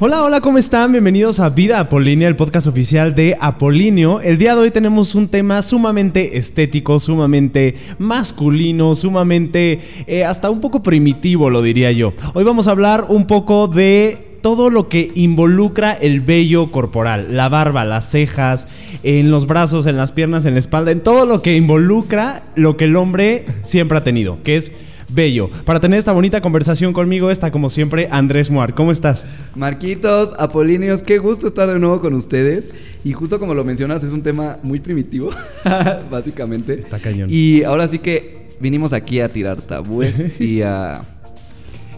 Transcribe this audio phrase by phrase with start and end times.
[0.00, 0.92] Hola, hola, ¿cómo están?
[0.92, 4.20] Bienvenidos a Vida Apolínea, el podcast oficial de Apolinio.
[4.20, 10.60] El día de hoy tenemos un tema sumamente estético, sumamente masculino, sumamente eh, hasta un
[10.60, 12.12] poco primitivo, lo diría yo.
[12.34, 17.48] Hoy vamos a hablar un poco de todo lo que involucra el vello corporal, la
[17.48, 18.68] barba, las cejas,
[19.02, 22.76] en los brazos, en las piernas, en la espalda, en todo lo que involucra lo
[22.76, 24.72] que el hombre siempre ha tenido, que es
[25.08, 25.50] bello.
[25.64, 28.74] Para tener esta bonita conversación conmigo está como siempre Andrés Muar.
[28.74, 29.26] ¿Cómo estás?
[29.54, 32.70] Marquitos, Apolíneos, qué gusto estar de nuevo con ustedes.
[33.04, 35.30] Y justo como lo mencionas, es un tema muy primitivo,
[36.10, 36.78] básicamente.
[36.78, 37.28] Está cañón.
[37.30, 41.02] Y ahora sí que vinimos aquí a tirar tabúes y a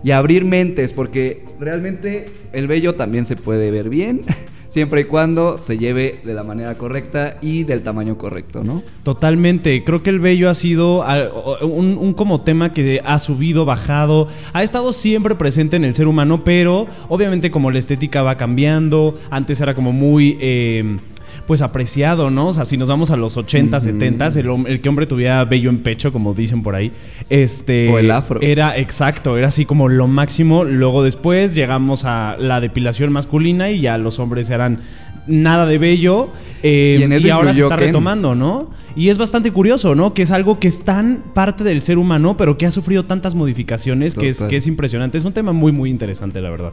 [0.03, 4.23] y a abrir mentes, porque realmente el vello también se puede ver bien
[4.71, 8.83] siempre y cuando se lleve de la manera correcta y del tamaño correcto, ¿no?
[9.03, 9.85] Totalmente.
[9.85, 11.05] Creo que el vello ha sido
[11.63, 16.45] un, como tema que ha subido, bajado, ha estado siempre presente en el ser humano,
[16.45, 20.39] pero obviamente como la estética va cambiando, antes era como muy...
[20.41, 20.99] Eh,
[21.47, 22.49] pues apreciado, ¿no?
[22.49, 25.71] O sea, si nos vamos a los 80, 70, el, el, que hombre tuviera vello
[25.71, 26.93] en pecho, como dicen por ahí,
[27.29, 27.89] este...
[27.91, 28.41] O el afro.
[28.41, 30.65] Era, exacto, era así como lo máximo.
[30.65, 34.81] Luego después llegamos a la depilación masculina y ya los hombres eran
[35.27, 36.31] nada de vello.
[36.63, 38.71] Eh, y, ahora se está retomando, ¿no?
[38.97, 40.13] Y es bastante curioso, ¿no?
[40.15, 43.35] Que es algo que es tan parte del ser humano, pero que ha sufrido tantas
[43.35, 45.17] modificaciones que es, que es impresionante.
[45.17, 46.73] Es un tema muy, muy interesante, la verdad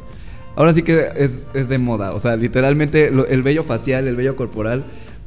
[0.58, 2.14] ahora sí que es, de moda.
[2.14, 4.84] O sea, literalmente el vello facial, el vello corporal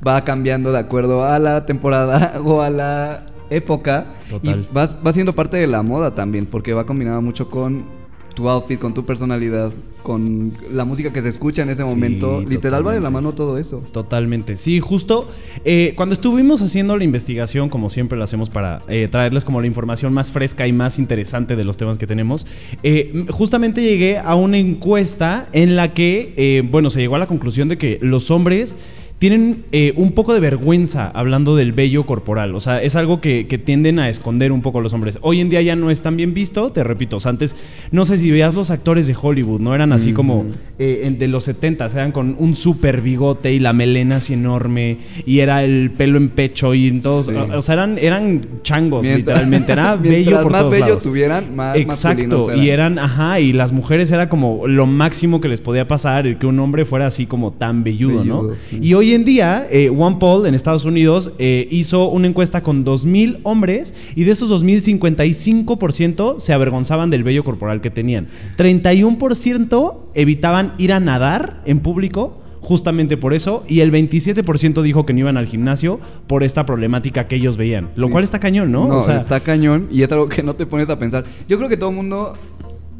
[0.06, 4.06] va cambiando de acuerdo a la temporada o a la época.
[4.28, 4.66] Total.
[4.70, 7.99] Y va, va siendo parte de la moda también, porque va combinado mucho con
[8.34, 12.40] tu outfit, con tu personalidad, con la música que se escucha en ese momento.
[12.40, 13.82] Literal va de la mano todo eso.
[13.92, 14.56] Totalmente.
[14.56, 15.28] Sí, justo
[15.64, 19.66] eh, cuando estuvimos haciendo la investigación, como siempre lo hacemos para eh, traerles como la
[19.66, 22.46] información más fresca y más interesante de los temas que tenemos,
[22.82, 27.68] eh, justamente llegué a una encuesta en la que, bueno, se llegó a la conclusión
[27.68, 28.76] de que los hombres
[29.20, 32.54] tienen eh, un poco de vergüenza hablando del vello corporal.
[32.54, 35.18] O sea, es algo que, tienden a esconder un poco los hombres.
[35.20, 37.16] Hoy en día ya no es tan bien visto, te repito.
[37.16, 37.54] O sea, antes,
[37.90, 39.74] no sé si veas los actores de Hollywood, ¿no?
[39.74, 40.46] Eran así como
[40.78, 44.96] eh, de los 70, eran con un súper bigote y la melena así enorme
[45.26, 47.28] y era el pelo en pecho y todos.
[47.28, 49.72] O sea, eran, eran changos, literalmente.
[49.72, 52.54] Era bello por más bello tuvieran, más Exacto.
[52.54, 56.38] Y eran, ajá, y las mujeres era como lo máximo que les podía pasar, el
[56.38, 58.48] que un hombre fuera así como tan velludo, ¿no?
[58.80, 62.62] Y hoy Hoy en día, eh, One Poll en Estados Unidos eh, hizo una encuesta
[62.62, 68.28] con 2.000 hombres y de esos 2.000, 55% se avergonzaban del vello corporal que tenían.
[68.56, 75.12] 31% evitaban ir a nadar en público justamente por eso y el 27% dijo que
[75.12, 75.98] no iban al gimnasio
[76.28, 77.90] por esta problemática que ellos veían.
[77.96, 78.86] Lo cual está cañón, ¿no?
[78.86, 81.24] No, o sea, está cañón y es algo que no te pones a pensar.
[81.48, 82.34] Yo creo que todo el mundo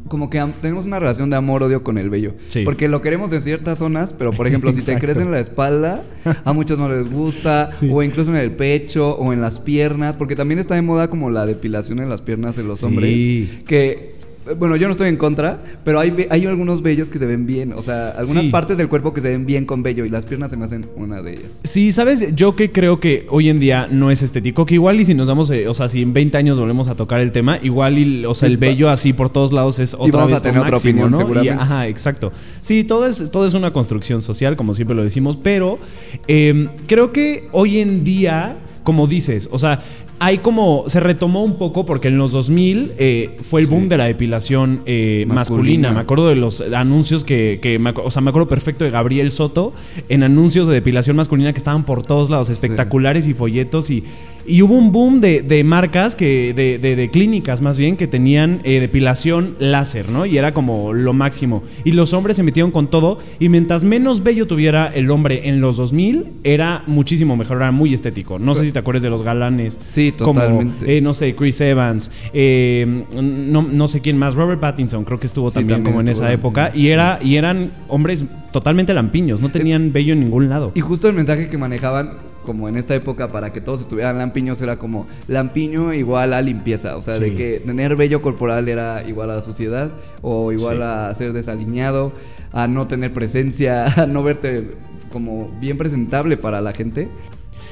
[0.07, 2.33] como que tenemos una relación de amor-odio con el vello.
[2.65, 6.03] Porque lo queremos en ciertas zonas, pero por ejemplo, si te crece en la espalda,
[6.43, 10.35] a muchos no les gusta, o incluso en el pecho, o en las piernas, porque
[10.35, 13.49] también está de moda como la depilación en las piernas de los hombres.
[13.65, 14.20] Que
[14.57, 17.73] bueno, yo no estoy en contra, pero hay, hay algunos vellos que se ven bien.
[17.73, 20.49] O sea, algunas partes del cuerpo que se ven bien con vello y las piernas
[20.49, 21.51] se me hacen una de ellas.
[21.63, 22.35] Sí, ¿sabes?
[22.35, 25.27] Yo que creo que hoy en día no es estético, que igual y si nos
[25.27, 28.25] damos, eh, o sea, si en 20 años volvemos a tocar el tema, igual y,
[28.25, 30.77] o sea, el vello así por todos lados es otra y vamos a tener otra
[30.77, 31.19] opinión, ¿no?
[31.59, 32.31] ajá, exacto.
[32.61, 35.79] Sí, todo es, todo es una construcción social, como siempre lo decimos, pero
[36.27, 39.83] em, creo que hoy en día como dices, o sea,
[40.23, 43.97] hay como, se retomó un poco porque en los 2000 eh, fue el boom de
[43.97, 45.91] la depilación eh, masculina.
[45.93, 49.73] Me acuerdo de los anuncios que, que o sea, me acuerdo perfecto de Gabriel Soto
[50.09, 54.03] en anuncios de depilación masculina que estaban por todos lados, espectaculares y folletos y
[54.45, 58.79] y hubo un boom de, marcas, que de, de, clínicas más bien, que tenían eh,
[58.79, 60.25] depilación láser, ¿no?
[60.25, 61.63] Y era como lo máximo.
[61.83, 63.19] Y los hombres se metieron con todo.
[63.39, 67.93] Y mientras menos bello tuviera el hombre en los 2000, era muchísimo mejor, era muy
[67.93, 68.39] estético.
[68.39, 69.79] No sé si te acuerdas de los galanes.
[69.87, 70.79] Sí, totalmente.
[70.79, 75.27] Como, eh, no sé, Chris Evans, eh, no, sé quién más, Robert Pattinson, creo que
[75.27, 76.71] estuvo también, como en esa época.
[76.73, 80.71] Y, era, y eran hombres totalmente lampiños, no tenían bello en ningún lado.
[80.75, 84.61] Y justo el mensaje que manejaban como en esta época para que todos estuvieran lampiños
[84.61, 89.31] era como lampiño igual a limpieza, o sea, de que tener vello corporal era igual
[89.31, 89.91] a la suciedad
[90.21, 92.13] o igual a ser desaliñado,
[92.51, 94.71] a no tener presencia, a no verte
[95.11, 97.09] como bien presentable para la gente.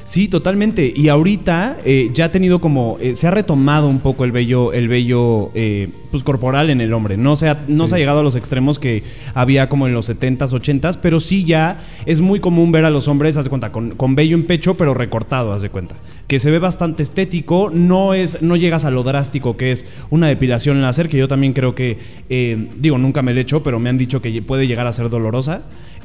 [0.09, 0.91] Sí, totalmente.
[0.95, 4.73] Y ahorita eh, ya ha tenido como, eh, se ha retomado un poco el vello,
[4.73, 7.15] el vello eh, pues, corporal en el hombre.
[7.15, 9.03] No se, ha, no se ha llegado a los extremos que
[9.35, 11.77] había como en los 70s, 80s, pero sí ya
[12.07, 14.75] es muy común ver a los hombres, haz de cuenta, con, con vello en pecho,
[14.75, 15.95] pero recortado, haz de cuenta.
[16.25, 20.27] Que se ve bastante estético, no, es, no llegas a lo drástico que es una
[20.27, 21.99] depilación láser, que yo también creo que,
[22.31, 24.91] eh, digo, nunca me lo he hecho, pero me han dicho que puede llegar a
[24.91, 25.61] ser dolorosa.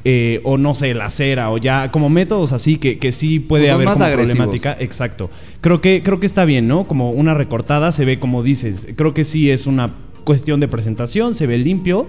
[0.07, 3.65] Eh, o no sé, la cera, o ya, como métodos así que, que sí puede
[3.65, 4.77] Pues haber más como problemática.
[4.79, 5.31] Exacto.
[5.63, 6.85] Creo que, creo que está bien, ¿no?
[6.85, 8.87] Como una recortada se ve como dices.
[8.97, 12.07] Creo que sí es una cuestión de presentación, se ve limpio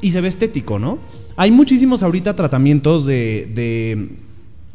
[0.00, 0.98] y se ve estético, ¿no?
[1.36, 3.50] Hay muchísimos ahorita tratamientos de.
[3.54, 4.08] de-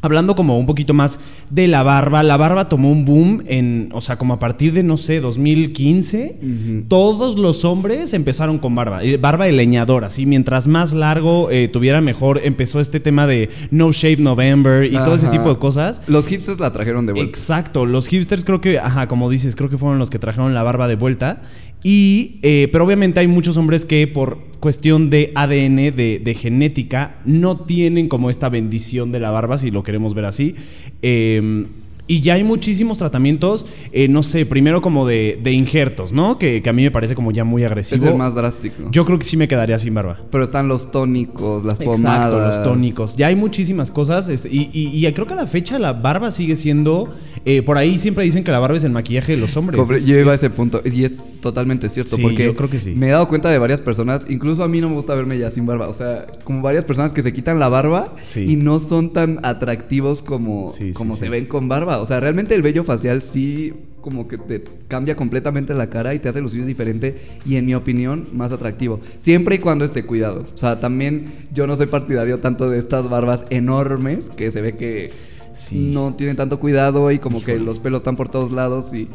[0.02, 1.20] Hablando como un poquito más
[1.50, 4.82] de la barba, la barba tomó un boom en, o sea, como a partir de,
[4.82, 6.84] no sé, 2015, Ujú.
[6.88, 11.68] todos los hombres empezaron con barba, eh, barba de leñador, así, mientras más largo eh,
[11.68, 16.00] tuviera mejor, empezó este tema de No Shave November y todo ese tipo de cosas.
[16.06, 17.28] Los hipsters la trajeron de vuelta.
[17.30, 20.62] Exacto, los hipsters creo que, ajá, como dices, creo que fueron los que trajeron la
[20.62, 21.42] barba de vuelta.
[21.82, 27.16] Y, eh, pero obviamente hay muchos hombres que por cuestión de ADN, de, de genética,
[27.24, 30.54] no tienen como esta bendición de la barba, si lo queremos ver así.
[31.02, 31.66] Eh,
[32.10, 36.38] y ya hay muchísimos tratamientos, eh, no sé, primero como de, de injertos, ¿no?
[36.38, 38.06] Que, que a mí me parece como ya muy es agresivo.
[38.08, 38.88] el más drástico.
[38.90, 40.18] Yo creo que sí me quedaría sin barba.
[40.30, 42.26] Pero están los tónicos, las pomadas.
[42.34, 43.16] Exacto, los tónicos.
[43.16, 44.28] Ya hay muchísimas cosas.
[44.28, 47.08] es- y, y- y creo que a la fecha la barba sigue siendo.
[47.46, 49.80] eh, por ahí siempre dicen que la barba es el maquillaje de los hombres.
[49.80, 52.54] Compre- Es- yo iba a es- ese punto y es totalmente cierto Sí, porque yo
[52.54, 52.90] creo que sí.
[52.94, 55.48] me he dado cuenta de varias personas, incluso a mí no me gusta verme ya
[55.48, 58.44] sin barba, o sea, como varias personas que se quitan la barba Sí.
[58.46, 61.20] y no son tan atractivos como, Sí, como sí.
[61.20, 65.14] se ven con barba, o sea, realmente el vello facial sí como que te cambia
[65.14, 69.56] completamente la cara y te hace lucir diferente y en mi opinión más atractivo, siempre
[69.56, 73.44] y cuando esté cuidado, o sea, también yo no soy partidario tanto de estas barbas
[73.50, 75.10] enormes que se ve que
[75.52, 75.90] Sí.
[75.92, 79.08] no tienen tanto cuidado y como que los pelos están por todos lados y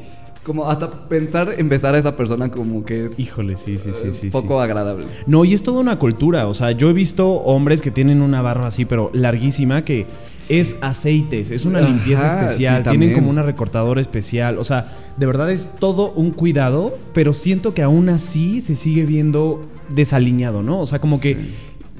[0.44, 4.12] como hasta pensar en besar a esa persona como que es Híjole, sí, sí, sí,
[4.12, 4.30] sí.
[4.30, 4.64] poco sí.
[4.66, 5.06] agradable.
[5.28, 6.48] No, y es toda una cultura.
[6.48, 10.06] O sea, yo he visto hombres que tienen una barba así, pero larguísima, que
[10.50, 14.58] es aceites, es una Ajá, limpieza sí, especial, tienen como una recortadora especial.
[14.58, 19.06] O sea, de verdad es todo un cuidado, pero siento que aún así se sigue
[19.06, 20.80] viendo desaliñado, ¿no?
[20.80, 21.36] O sea, como que.
[21.36, 21.56] Sí.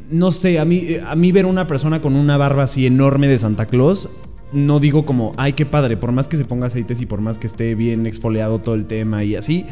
[0.08, 3.40] No sé, a mí, a mí ver una persona con una barba así enorme de
[3.40, 4.08] Santa Claus,
[4.54, 7.40] no digo como, ay, qué padre, por más que se ponga aceites y por más
[7.40, 9.66] que esté bien exfoliado todo el tema y así,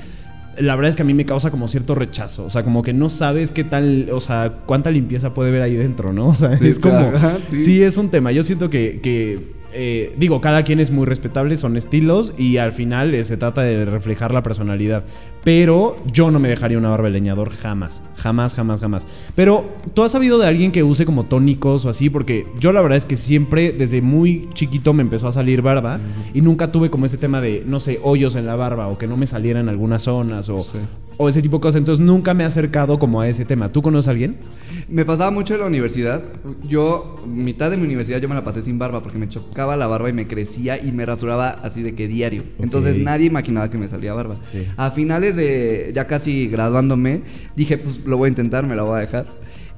[0.57, 2.45] la verdad es que a mí me causa como cierto rechazo.
[2.45, 5.75] O sea, como que no sabes qué tal, o sea, cuánta limpieza puede haber ahí
[5.75, 6.27] dentro, ¿no?
[6.33, 6.97] O sea, Sí, es como.
[6.97, 7.59] ajá, sí.
[7.59, 7.83] sí.
[7.83, 8.31] es un tema.
[8.31, 8.99] Yo siento que.
[9.01, 13.37] que, eh, digo, cada quien es muy respetable, son estilos y al final eh, se
[13.37, 15.03] trata de reflejar la personalidad.
[15.43, 18.01] Pero yo no me dejaría una barba de leñador jamás.
[18.15, 19.05] Jamás, jamás, jamás.
[19.35, 22.09] Pero, ¿tú has sabido de alguien que use como tónicos o así?
[22.09, 25.99] Porque yo la verdad es que siempre, desde muy chiquito, me empezó a salir barba
[26.33, 29.07] y nunca tuve como ese tema de, no sé, hoyos en la barba o que
[29.07, 30.77] no me saliera en algunas zonas o, Sí.
[31.17, 31.79] o ese tipo de cosas.
[31.79, 33.69] Entonces nunca me he acercado como a ese tema.
[33.69, 34.37] ¿Tú conoces a alguien?
[34.87, 36.23] Me pasaba mucho en la universidad.
[36.67, 39.87] Yo, mitad de mi universidad, yo me la pasé sin barba porque me chocaba la
[39.87, 42.43] barba y me crecía y me rasuraba así de que diario.
[42.59, 44.35] Entonces nadie imaginaba que me salía barba.
[44.41, 44.67] Sí.
[44.77, 47.21] A finales de ya casi graduándome,
[47.55, 49.27] dije, pues lo voy a intentar, me la voy a dejar.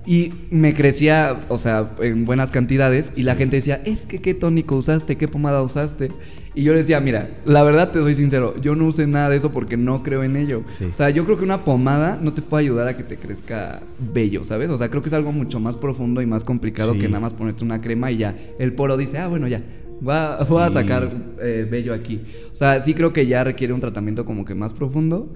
[0.06, 3.12] Y me crecía, o sea, en buenas cantidades.
[3.16, 6.10] Y la gente decía, es que qué tónico usaste, qué pomada usaste.
[6.56, 9.36] Y yo les decía, mira, la verdad te soy sincero, yo no usé nada de
[9.36, 10.64] eso porque no creo en ello.
[10.70, 10.86] Sí.
[10.86, 13.82] O sea, yo creo que una pomada no te puede ayudar a que te crezca
[14.14, 14.70] bello, ¿sabes?
[14.70, 17.00] O sea, creo que es algo mucho más profundo y más complicado Sí.
[17.00, 19.62] que nada más ponerte una crema y ya el poro dice, ah, bueno, ya.
[20.02, 21.10] Voy a, voy a sacar
[21.42, 22.22] eh, bello aquí.
[22.52, 25.34] O sea, sí creo que ya requiere un tratamiento como que más profundo,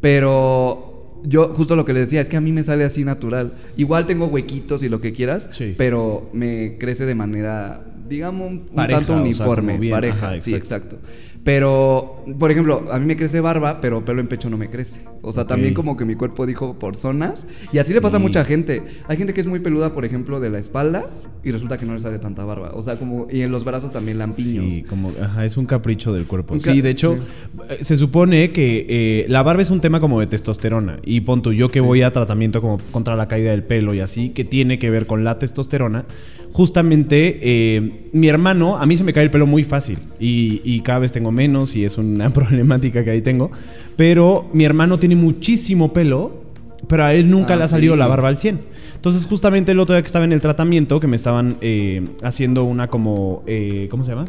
[0.00, 3.52] pero yo justo lo que les decía es que a mí me sale así natural.
[3.76, 5.74] Igual tengo huequitos y lo que quieras, Sí.
[5.76, 10.36] pero me crece de manera, digamos, un Pareja, tanto o sea, uniforme, bien, pareja, ajá,
[10.36, 10.96] sí, exacto.
[10.96, 11.39] exacto.
[11.44, 15.00] Pero, por ejemplo, a mí me crece barba, pero pelo en pecho no me crece.
[15.22, 17.46] O sea, también como que mi cuerpo dijo por zonas.
[17.72, 18.82] Y así le pasa a mucha gente.
[19.08, 21.06] Hay gente que es muy peluda, por ejemplo, de la espalda
[21.42, 22.72] y resulta que no le sale tanta barba.
[22.74, 24.72] O sea, como, y en los brazos también lampiños.
[24.74, 26.54] Sí, como, ajá, es un capricho del cuerpo.
[26.54, 27.58] Ca- Sí, de hecho, sí.
[27.70, 30.98] eh, se supone que eh, la barba es un tema como de testosterona.
[31.04, 31.84] Y pon tú, yo que Sí.
[31.84, 35.06] voy a tratamiento como contra la caída del pelo y así, que tiene que ver
[35.06, 36.04] con la testosterona.
[36.52, 40.80] Justamente, eh, mi hermano, a mí se me cae el pelo muy fácil y, y
[40.80, 43.50] cada vez tengo menos y es una problemática que ahí tengo.
[43.96, 46.42] Pero mi hermano tiene muchísimo pelo,
[46.88, 47.98] pero a él nunca Ah, le ha salido sí.
[47.98, 48.58] la barba al 100.
[48.96, 52.64] Entonces, justamente el otro día que estaba en el tratamiento, que me estaban eh, haciendo
[52.64, 53.42] una como.
[53.46, 54.26] eh, ¿Cómo se llama?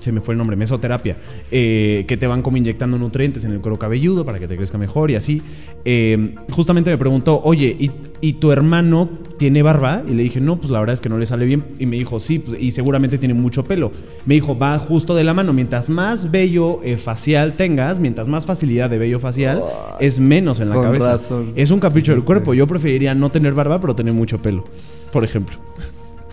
[0.00, 1.16] Se me fue el nombre, mesoterapia,
[1.50, 4.78] eh, que te van como inyectando nutrientes en el cuero cabelludo para que te crezca
[4.78, 5.42] mejor y así.
[5.84, 7.76] Eh, justamente me preguntó, oye,
[8.20, 10.02] ¿y, tu hermano tiene barba?
[10.08, 11.64] Y le dije, no, pues la verdad es que no le sale bien.
[11.78, 13.92] Y me dijo, sí, pues, y seguramente tiene mucho pelo.
[14.26, 15.52] Me dijo, va justo de la mano.
[15.52, 19.62] Mientras más vello eh, facial tengas, mientras más facilidad de vello facial,
[20.00, 21.18] es menos en la cabeza.
[21.56, 22.54] Es un capricho del cuerpo.
[22.54, 24.64] Yo preferiría no tener barba, pero tener mucho pelo,
[25.12, 25.56] por ejemplo.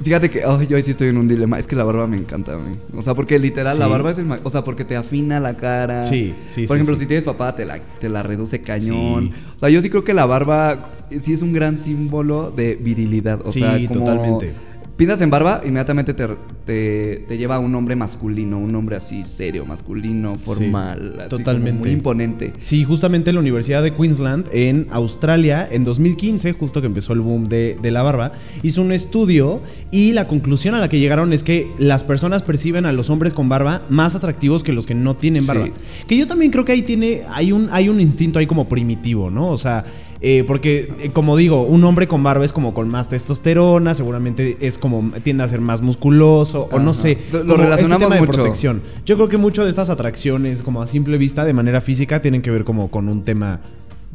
[0.04, 1.58] Fíjate que oh, yo sí estoy en un dilema.
[1.58, 2.76] Es que la barba me encanta a mí.
[2.96, 4.28] O sea, porque literal, la barba es el.
[4.44, 6.04] O sea, porque te afina la cara.
[6.04, 9.32] Sí, sí, Por ejemplo, si tienes papá, te la, te la reduce cañón.
[9.56, 10.78] O sea, yo sí creo que la barba
[11.20, 13.40] sí es un gran símbolo de virilidad.
[13.46, 14.54] O sea, como, totalmente
[14.98, 16.26] Piensas en barba, inmediatamente te,
[16.66, 21.82] te, lleva a un hombre masculino, un hombre así serio, masculino, formal, totalmente.
[21.82, 22.54] muy imponente.
[22.62, 27.20] Sí, justamente en la Universidad de Queensland, en Australia, en 2015, justo que empezó el
[27.20, 28.32] boom de, la barba,
[28.64, 29.60] hizo un estudio
[29.92, 33.34] y la conclusión a la que llegaron es que las personas perciben a los hombres
[33.34, 35.68] con barba más atractivos que los que no tienen barba.
[36.08, 39.30] Que yo también creo que ahí tiene, hay un, hay un instinto ahí como primitivo,
[39.30, 39.50] ¿no?
[39.50, 39.84] O sea,
[40.22, 44.58] eh, porque, eh, como digo, un hombre con barba es como con más testosterona, seguramente
[44.60, 47.18] es como tiende a ser más musculoso, o no sé.
[47.32, 48.82] Lo relacionamos tema de protección.
[49.06, 52.42] Yo creo que mucho de estas atracciones, como a simple vista, de manera física, tienen
[52.42, 53.60] que ver como con un tema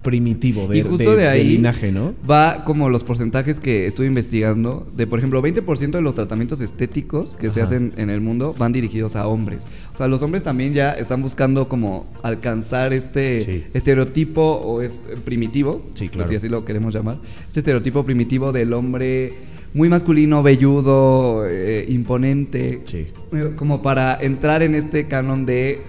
[0.03, 2.15] primitivo de, y justo de, ahí linaje, ¿no?
[2.29, 7.35] Va como los porcentajes que estoy investigando de, por ejemplo, 20% de los tratamientos estéticos
[7.35, 9.65] que se hacen en el mundo van dirigidos a hombres.
[9.93, 14.93] O sea, los hombres también ya están buscando como alcanzar este estereotipo o es
[15.25, 16.29] primitivo, sí, claro.
[16.29, 19.33] si así lo queremos llamar, este estereotipo primitivo del hombre
[19.75, 23.09] muy masculino, velludo, eh, imponente, sí.
[23.33, 25.81] Eh, como para entrar en este canon de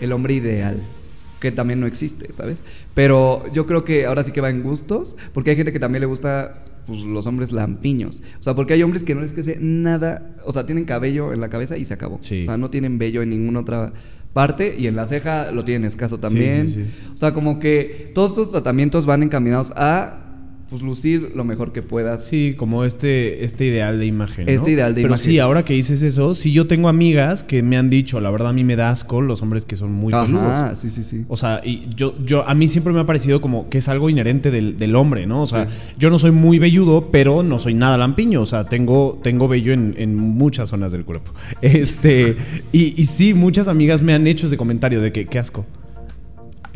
[0.00, 0.80] el hombre ideal
[1.40, 2.58] que también no existe, ¿sabes?
[2.94, 6.00] Pero yo creo que ahora sí que va en gustos, porque hay gente que también
[6.00, 8.22] le gusta pues, los hombres lampiños.
[8.38, 11.40] O sea, porque hay hombres que no les crece nada, o sea, tienen cabello en
[11.40, 12.16] la cabeza y se acabó.
[12.16, 13.92] O sea, no tienen vello en ninguna otra
[14.32, 16.66] parte y en la ceja lo tienen escaso también.
[17.14, 20.19] o sea, como que todos estos tratamientos van encaminados a
[20.70, 22.24] pues lucir lo mejor que puedas.
[22.24, 24.46] Sí, como este, este ideal de imagen.
[24.46, 24.52] ¿no?
[24.52, 25.24] Este ideal de Pero imagen.
[25.24, 28.50] sí, ahora que dices eso, sí yo tengo amigas que me han dicho, la verdad
[28.50, 31.24] a mí me da asco los hombres que son muy Ajá, sí, sí, sí.
[31.26, 34.08] O sea, y yo, yo, a mí siempre me ha parecido como que es algo
[34.10, 35.42] inherente del, hombre, ¿no?
[35.42, 38.40] O sea, yo no soy muy velludo, pero no soy nada lampiño.
[38.42, 41.32] O sea, tengo, tengo vello en, muchas zonas del cuerpo.
[41.60, 42.36] Este,
[42.72, 45.64] y, y sí, muchas amigas me han hecho ese comentario de que qué asco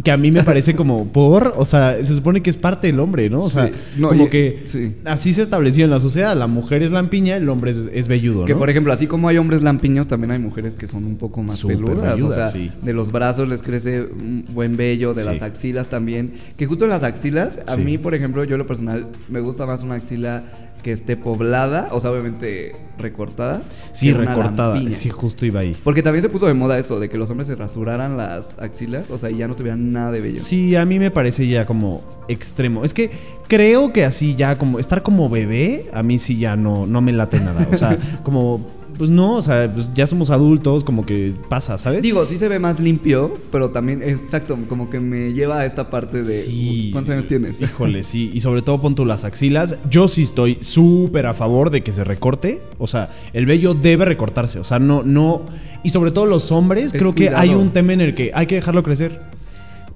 [0.03, 2.99] que a mí me parece como por, o sea, se supone que es parte del
[2.99, 3.41] hombre, ¿no?
[3.41, 3.71] O sea,
[4.01, 4.65] como que
[5.05, 8.47] así se estableció en la sociedad, la mujer es lampiña, el hombre es, velludo, ¿no?
[8.47, 11.43] Que por ejemplo, así como hay hombres lampiños, también hay mujeres que son un poco
[11.43, 15.89] más peludas, o sea, de los brazos les crece un buen vello, de las axilas
[15.89, 19.67] también, que justo en las axilas, a mí, por ejemplo, yo lo personal me gusta
[19.67, 20.43] más una axila
[20.85, 23.63] que esté poblada, o sea, obviamente recortada.
[23.93, 24.79] Sí, recortada.
[24.93, 25.75] Sí, justo iba ahí.
[25.83, 29.11] Porque también se puso de moda eso, de que los hombres se rasuraran las axilas,
[29.11, 30.39] o sea, y ya no tuvieran nada de vello.
[30.39, 32.85] Sí, a mí me parece ya como extremo.
[32.85, 33.11] Es que
[33.49, 37.13] creo que así ya como estar como bebé, a mí sí ya no, no me
[37.13, 37.67] late nada.
[37.73, 38.65] O sea, como
[38.97, 42.03] pues no, o sea, pues ya somos adultos, como que pasa, ¿sabes?
[42.03, 45.91] Digo, sí se ve más limpio, pero también, exacto, como que me lleva a esta
[45.91, 46.41] parte de...
[46.41, 46.91] Sí.
[46.93, 47.61] ¿Cuántos años tienes?
[47.63, 48.31] Híjole, sí.
[48.33, 49.77] Y sobre todo pon tú las axilas.
[49.91, 52.63] Yo sí estoy súper a favor de que se recorte.
[52.79, 54.59] O sea, el vello debe recortarse.
[54.59, 55.43] O sea, no, no...
[55.83, 58.55] Y sobre todo los hombres, creo que hay un tema en el que hay que
[58.55, 59.21] dejarlo crecer.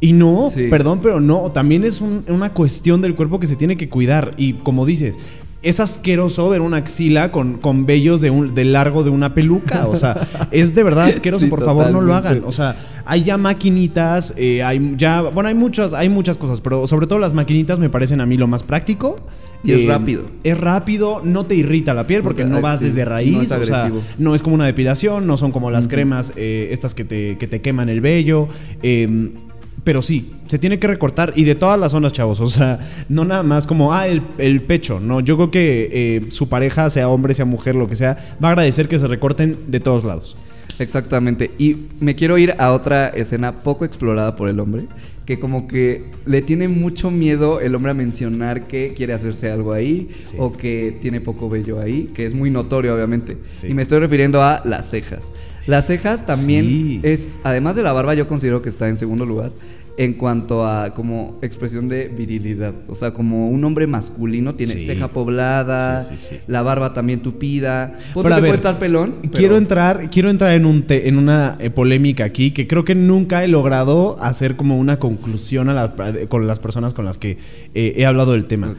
[0.01, 3.89] Y no, perdón, pero no, también es una cuestión del cuerpo que se tiene que
[3.89, 4.35] cuidar.
[4.37, 5.19] Y como dices,
[5.63, 9.87] es asqueroso ver una axila con, con vellos de, un, de largo de una peluca.
[9.89, 11.49] O sea, es de verdad asqueroso.
[11.49, 12.43] por favor, no lo hagan.
[12.45, 15.23] O sea, hay ya maquinitas, eh, hay ya.
[15.23, 18.37] Bueno, hay muchas, hay muchas cosas, pero sobre todo las maquinitas me parecen a mí
[18.37, 19.17] lo más práctico.
[19.65, 20.23] Y es eh, rápido.
[20.45, 23.33] Es rápido, no te irrita la piel porque, no vas desde raíz.
[23.33, 26.69] No es o sea, no es como una depilación, no son como las cremas eh,
[26.71, 28.49] estas que te, que te queman el vello.
[28.83, 29.31] Eh,
[29.85, 32.41] pero sí, se tiene que recortar y de todas las zonas, chavos.
[32.41, 35.01] O sea, no nada más como, ah, el, pecho.
[35.01, 38.49] No, yo creo que eh, su pareja, sea hombre, sea mujer, lo que sea, va
[38.49, 40.37] a agradecer que se recorten de todos lados.
[40.79, 41.51] Exactamente.
[41.59, 44.85] Y me quiero ir a otra escena poco explorada por el hombre,
[45.27, 49.73] que como que le tiene mucho miedo el hombre a mencionar que quiere hacerse algo
[49.73, 50.09] ahí
[50.39, 53.37] o que tiene poco vello ahí, que es muy notorio obviamente.
[53.63, 55.31] Y me estoy refiriendo a las cejas.
[55.69, 59.51] Las cejas también es, además de la barba, yo considero que está en segundo lugar
[59.99, 62.73] en cuanto a como expresión de virilidad.
[62.87, 66.09] O sea, como un hombre masculino tiene ceja poblada,
[66.47, 67.99] la barba también tupida.
[68.15, 69.17] Pero puede estar pelón.
[69.33, 73.45] Quiero entrar, quiero entrar en un en una eh, polémica aquí que creo que nunca
[73.45, 75.69] he logrado hacer como una conclusión
[76.29, 77.37] con las personas con las que
[77.75, 78.77] eh, he hablado del tema.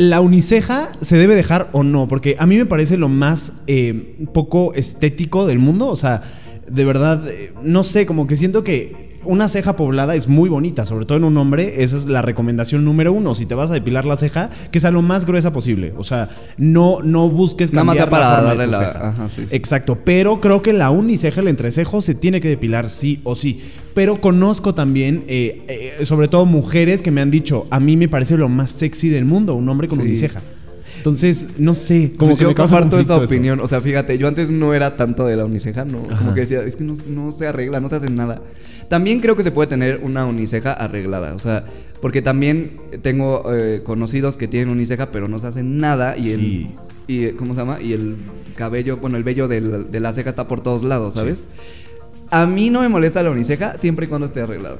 [0.00, 2.08] ¿La uniceja se debe dejar o no?
[2.08, 5.88] Porque a mí me parece lo más eh, poco estético del mundo.
[5.88, 6.22] O sea,
[6.66, 10.86] de verdad, eh, no sé, como que siento que una ceja poblada es muy bonita,
[10.86, 11.82] sobre todo en un hombre.
[11.82, 13.34] Esa es la recomendación número uno.
[13.34, 15.92] Si te vas a depilar la ceja, que sea lo más gruesa posible.
[15.96, 18.86] O sea, no, no busques Nada más cambiar para la forma darle de tu la-
[18.92, 19.08] ceja.
[19.10, 19.56] ajá, sí, sí.
[19.56, 19.98] Exacto.
[20.04, 23.60] Pero creo que la uniceja, el entrecejo, se tiene que depilar sí o sí.
[23.94, 25.62] Pero conozco también, eh,
[25.98, 29.08] eh, sobre todo mujeres que me han dicho, a mí me parece lo más sexy
[29.08, 30.04] del mundo, un hombre con Sí.
[30.04, 30.40] uniceja.
[31.00, 33.24] Entonces, no sé, como Pues que yo me comparto esa eso.
[33.24, 33.58] opinión.
[33.60, 36.02] O sea, fíjate, yo antes no era tanto de la uniceja, no.
[36.10, 36.18] Ajá.
[36.18, 38.40] Como que decía, es que no, no se arregla, no se hace nada.
[38.88, 41.34] También creo que se puede tener una uniceja arreglada.
[41.34, 41.64] O sea,
[42.02, 46.16] porque también tengo eh, conocidos que tienen uniceja, pero no se hacen nada.
[46.18, 46.32] Y Sí.
[46.32, 46.90] el.
[47.06, 47.80] Y, ¿Cómo se llama?
[47.80, 48.16] Y el
[48.54, 51.38] cabello, bueno, el vello del- de la ceja está por todos lados, ¿sabes?
[52.30, 54.76] A mí no me molesta la uniceja siempre y cuando esté arreglada.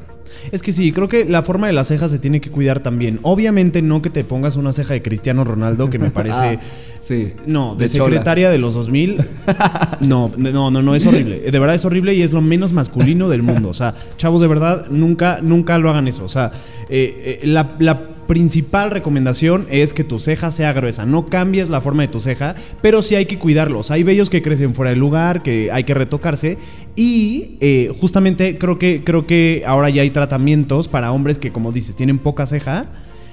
[0.53, 3.19] Es que sí, creo que la forma de la ceja se tiene que cuidar también.
[3.23, 6.37] Obviamente no que te pongas una ceja de Cristiano Ronaldo, que me parece...
[6.39, 6.61] Ah,
[7.01, 7.33] sí.
[7.47, 8.11] No, de, De chola.
[8.11, 9.25] secretaria de los 2000.
[10.01, 11.41] No, no, no, no, es horrible.
[11.41, 13.69] De verdad es horrible y es lo menos masculino del mundo.
[13.69, 16.25] O sea, chavos, de verdad, nunca, nunca lo hagan eso.
[16.25, 16.53] O sea,
[16.89, 21.05] eh, eh, la, la principal recomendación es que tu ceja sea gruesa.
[21.05, 23.91] No cambies la forma de tu ceja, pero sí hay que cuidarlos.
[23.91, 26.57] Hay vellos que crecen fuera del lugar, que hay que retocarse.
[26.95, 31.73] Y eh, justamente creo que, creo que ahora ya hay tratamientos para hombres que, como
[31.73, 32.87] dices, tienen poca ceja.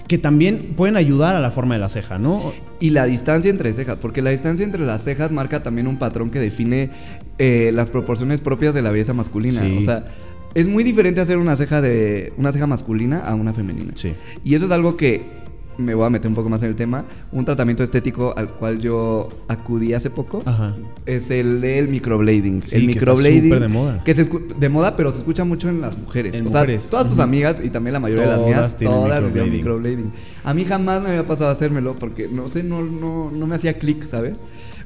[0.08, 2.54] Que también pueden ayudar a la forma de la ceja, ¿no?
[2.80, 6.32] Y la distancia entre cejas, porque la distancia entre las cejas marca también un patrón
[6.32, 6.90] que define
[7.38, 9.62] eh, las proporciones propias de la belleza masculina.
[9.62, 9.78] Sí.
[9.78, 10.06] O sea,
[10.60, 13.92] es muy diferente hacer una ceja de una ceja masculina a una femenina.
[13.96, 14.14] Sí.
[14.44, 15.38] Y eso es algo que
[15.78, 17.06] me voy a meter un poco más en el tema.
[17.32, 20.76] Un tratamiento estético al cual yo acudí hace poco Ajá.
[21.06, 22.64] es el del microblading.
[22.64, 23.44] Sí, el que microblading.
[23.44, 24.04] súper de moda.
[24.04, 26.34] Que escu- de moda, pero se escucha mucho en las mujeres.
[26.36, 26.90] En o sea, mujeres.
[26.90, 29.98] todas tus amigas y también la mayoría de las Todas mías, tienen todas hicieron microblading.
[29.98, 30.44] microblading.
[30.44, 33.54] A mí jamás me había pasado a hacérmelo porque no sé, no, no, no me
[33.54, 34.34] hacía clic, ¿sabes?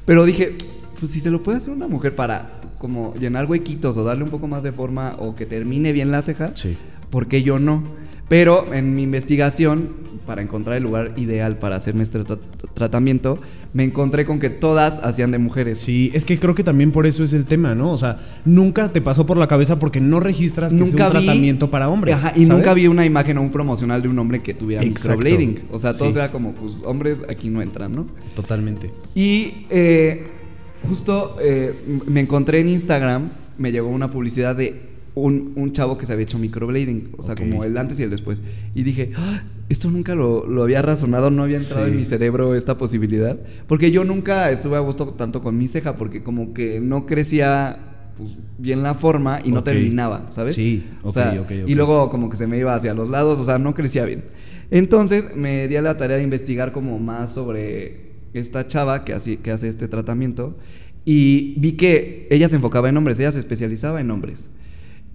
[0.04, 0.56] Pero dije,
[1.02, 4.30] pues si se lo puede hacer una mujer para como llenar huequitos o darle un
[4.30, 6.76] poco más de forma o que termine bien la ceja, Sí.
[7.10, 7.82] ¿por qué yo no?
[8.28, 9.88] Pero en mi investigación,
[10.28, 12.38] para encontrar el lugar ideal para hacerme este tra-
[12.72, 13.36] tratamiento,
[13.74, 15.78] me encontré con que todas hacían de mujeres.
[15.78, 17.90] Sí, es que creo que también por eso es el tema, ¿no?
[17.90, 21.02] O sea, nunca te pasó por la cabeza porque no registras que es un vi-
[21.02, 22.14] tratamiento para hombres.
[22.14, 22.48] Ajá, y ¿sabes?
[22.50, 25.18] nunca vi una imagen o un promocional de un hombre que tuviera Exacto.
[25.18, 25.62] microblading.
[25.72, 26.18] O sea, todos Sí.
[26.18, 28.06] era como, pues, hombres aquí no entran, ¿no?
[28.34, 28.90] Totalmente.
[29.14, 30.24] Y eh,
[30.88, 31.72] justo eh,
[32.06, 36.22] me encontré en Instagram, me llegó una publicidad de un, un chavo que se había
[36.24, 38.40] hecho microblading, o sea, como el antes y el después.
[38.74, 41.90] Y dije, "Ah, esto nunca lo, lo había razonado, no había entrado Sí.
[41.92, 43.36] en mi cerebro esta posibilidad.
[43.66, 47.76] Porque yo nunca estuve a gusto tanto con mi ceja, porque como que no crecía
[48.16, 50.54] pues, bien la forma y no terminaba, ¿sabes?
[50.54, 51.68] Sí, O ok, sea, ok, ok.
[51.68, 54.24] Y luego como que se me iba hacia los lados, o sea, no crecía bien.
[54.70, 59.36] Entonces me di a la tarea de investigar como más sobre esta chava que, hace-
[59.38, 60.56] que hace este tratamiento
[61.04, 64.50] y vi que ella se enfocaba en hombres, ella se especializaba en hombres.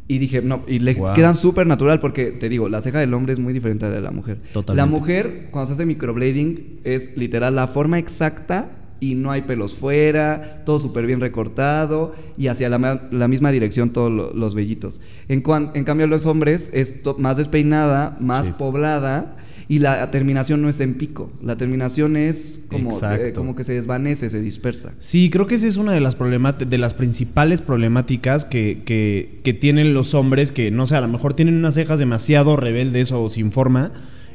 [0.09, 1.13] Y dije, no, y le Wow.
[1.13, 3.95] quedan súper natural porque, te digo, la ceja del hombre es muy diferente a la
[3.95, 4.37] de la mujer.
[4.53, 4.75] Totalmente.
[4.77, 9.75] La mujer, cuando se hace microblading, es literal la forma exacta y no hay pelos
[9.75, 14.55] fuera, todo súper bien recortado y hacia la, ma- la misma dirección todos lo- los
[14.55, 14.99] vellitos.
[15.27, 18.53] En, cuan- en cambio, los hombres es to- más despeinada, más Sí.
[18.57, 19.35] poblada
[19.69, 21.29] y la terminación no es en pico.
[21.43, 24.93] La terminación es como, eh, como que se desvanece, se dispersa.
[24.97, 29.53] Sí, creo que esa es una de las de las principales problemáticas que, que- que
[29.53, 33.29] tienen los hombres que, no sé, a lo mejor tienen unas cejas demasiado rebeldes o
[33.29, 33.91] sin forma.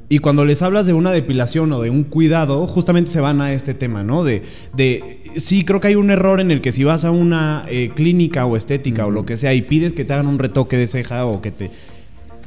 [0.08, 3.54] Y cuando les hablas de una depilación o de un cuidado, justamente se van a
[3.54, 4.24] este tema, ¿no?
[4.24, 4.42] De,
[4.76, 7.92] de sí, creo que hay un error en el que si vas a una eh,
[7.94, 10.86] clínica o estética o lo que sea y pides que te hagan un retoque de
[10.86, 11.70] ceja o que te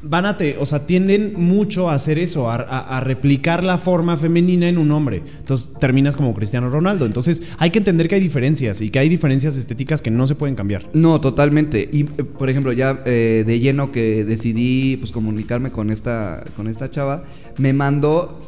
[0.07, 3.77] van a te, o sea, tienden mucho a hacer eso, a, a- a replicar la
[3.77, 5.23] forma femenina en un hombre.
[5.39, 7.05] Entonces terminas como Cristiano Ronaldo.
[7.05, 10.35] Entonces hay que entender que hay diferencias y que hay diferencias estéticas que no se
[10.35, 10.87] pueden cambiar.
[10.93, 11.89] No, totalmente.
[11.91, 16.67] Y, eh, por ejemplo, ya eh, de lleno que decidí pues, comunicarme con esta, con
[16.67, 17.23] esta chava,
[17.57, 18.39] me mandó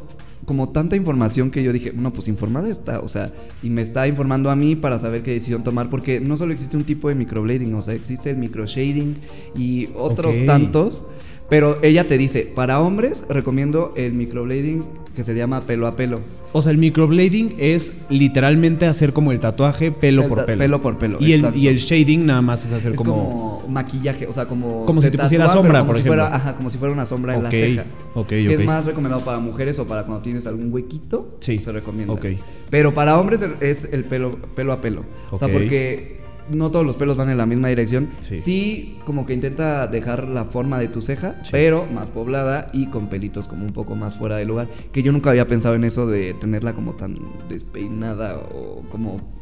[0.44, 3.30] como tanta información que yo dije, no, pues informada está, o sea,
[3.62, 6.74] y me está informando a mí para saber qué decisión tomar, porque no solo existe
[6.78, 9.16] un tipo de microblading, o sea, existe el microshading
[9.54, 11.04] y otros tantos,
[11.48, 14.84] pero ella te dice, para hombres recomiendo el microblading
[15.16, 16.20] que se llama pelo a pelo.
[16.52, 20.58] O sea, el microblading es literalmente hacer como el tatuaje pelo El por pelo.
[20.58, 23.12] pelo por pelo, Y el, y el shading nada más es hacer Es como...
[23.14, 23.68] como...
[23.68, 24.86] maquillaje, o sea, como...
[24.86, 26.22] Como si te pusiera sombra, por si ejemplo.
[26.22, 27.84] fuera- ajá, como si fuera una sombra en la ceja.
[28.14, 28.32] ok, ok.
[28.32, 31.36] Es más recomendado para mujeres o para cuando tienes algún huequito.
[31.40, 32.12] Sí, Se recomienda.
[32.12, 32.26] ok.
[32.70, 35.02] Pero para hombres es el pelo, pelo a pelo.
[35.30, 36.18] O sea, porque
[36.50, 38.08] no todos los pelos van en la misma dirección.
[38.20, 38.96] Sí.
[39.04, 43.48] como que intenta dejar la forma de tu ceja, pero más poblada y con pelitos
[43.48, 44.68] como un poco más fuera de lugar.
[44.92, 49.38] Que yo nunca había pensado en eso de tenerla como tan despeinada o como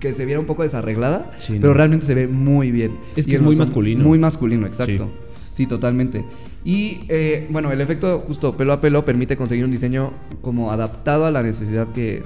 [0.00, 2.92] que se viera un poco desarreglada, pero realmente se ve muy bien.
[3.16, 4.02] Es que es muy masculino.
[4.02, 5.08] Muy masculino, exacto.
[5.52, 6.24] Sí, totalmente.
[6.64, 11.24] Y eh, bueno, el efecto justo pelo a pelo permite conseguir un diseño como adaptado
[11.24, 12.22] a la necesidad que,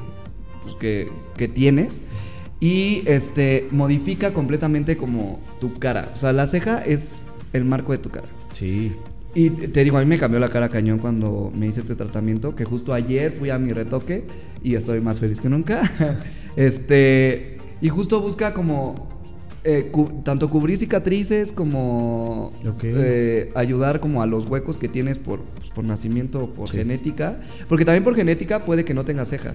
[0.63, 2.01] pues, que, que tienes
[2.61, 6.09] y este modifica completamente como tu cara.
[6.15, 8.27] O sea, la ceja es el marco de tu cara.
[8.53, 8.93] Sí.
[9.35, 12.55] Y te digo, a mí me cambió la cara cañón cuando me hice este tratamiento,
[12.55, 14.25] que justo ayer fui a mi retoque
[14.63, 15.91] y estoy más feliz que nunca.
[16.57, 19.09] este, y justo busca como
[19.65, 19.91] eh,
[20.25, 25.85] tanto cubrir cicatrices como eh, ayudar como a los huecos que tienes por, pues, por
[25.85, 27.41] nacimiento o por genética.
[27.69, 29.55] Porque también por genética puede que no tengas ceja.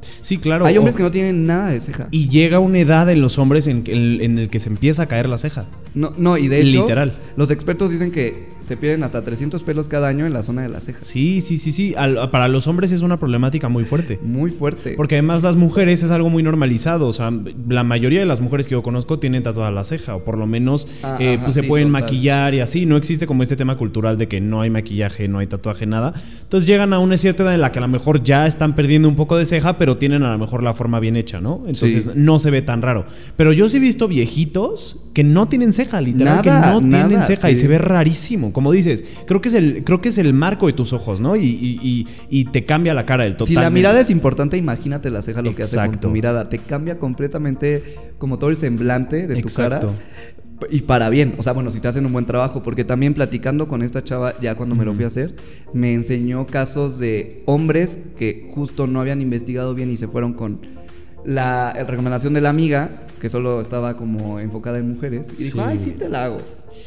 [0.00, 0.66] Sí, claro.
[0.66, 2.08] Hay hombres que no tienen nada de ceja.
[2.10, 5.28] Y llega una edad en los hombres en, en, el que se empieza a caer
[5.28, 5.66] la ceja.
[5.94, 7.16] No, no, y de hecho, Literal.
[7.36, 10.68] los expertos dicen que se pierden hasta 300 pelos cada año en la zona de
[10.68, 10.98] la ceja.
[11.00, 11.94] Sí, sí, sí, sí.
[12.30, 14.20] para los hombres es una problemática muy fuerte.
[14.22, 14.92] Muy fuerte.
[14.94, 17.08] Porque además las mujeres es algo muy normalizado.
[17.08, 17.32] O sea,
[17.66, 20.16] la mayoría de las mujeres que yo conozco tienen tatuada la ceja.
[20.16, 22.84] O por lo menos ah, eh, pues se pueden maquillar y así.
[22.84, 26.12] No existe como este tema cultural de que no hay maquillaje, no hay tatuaje, nada.
[26.42, 29.08] Entonces llegan a una cierta edad en la que a lo mejor ya están perdiendo
[29.08, 31.62] un poco de ceja, pero tienen a lo mejor la forma bien hecha, ¿no?
[31.66, 33.06] Entonces no se ve tan raro.
[33.38, 37.50] Pero yo sí he visto viejitos que no tienen ceja, literal, que no tienen ceja
[37.50, 40.66] y se ve rarísimo como dices, creo que es el, creo que es el marco
[40.66, 41.36] de tus ojos, ¿no?
[41.36, 43.46] Y, te cambia la cara del total.
[43.46, 46.48] Si la mirada es importante, imagínate la ceja lo que hace con tu mirada.
[46.48, 49.78] Te cambia completamente como todo el semblante de tu cara.
[50.70, 53.68] Y para bien, o sea, bueno, si te hacen un buen trabajo, porque también platicando
[53.68, 55.36] con esta chava, ya cuando me lo fui a hacer,
[55.72, 60.58] me enseñó casos de hombres que justo no habían investigado bien y se fueron con
[61.24, 65.78] la recomendación de la amiga, que solo estaba como enfocada en mujeres, y dijo, ay,
[65.78, 66.38] sí te la hago.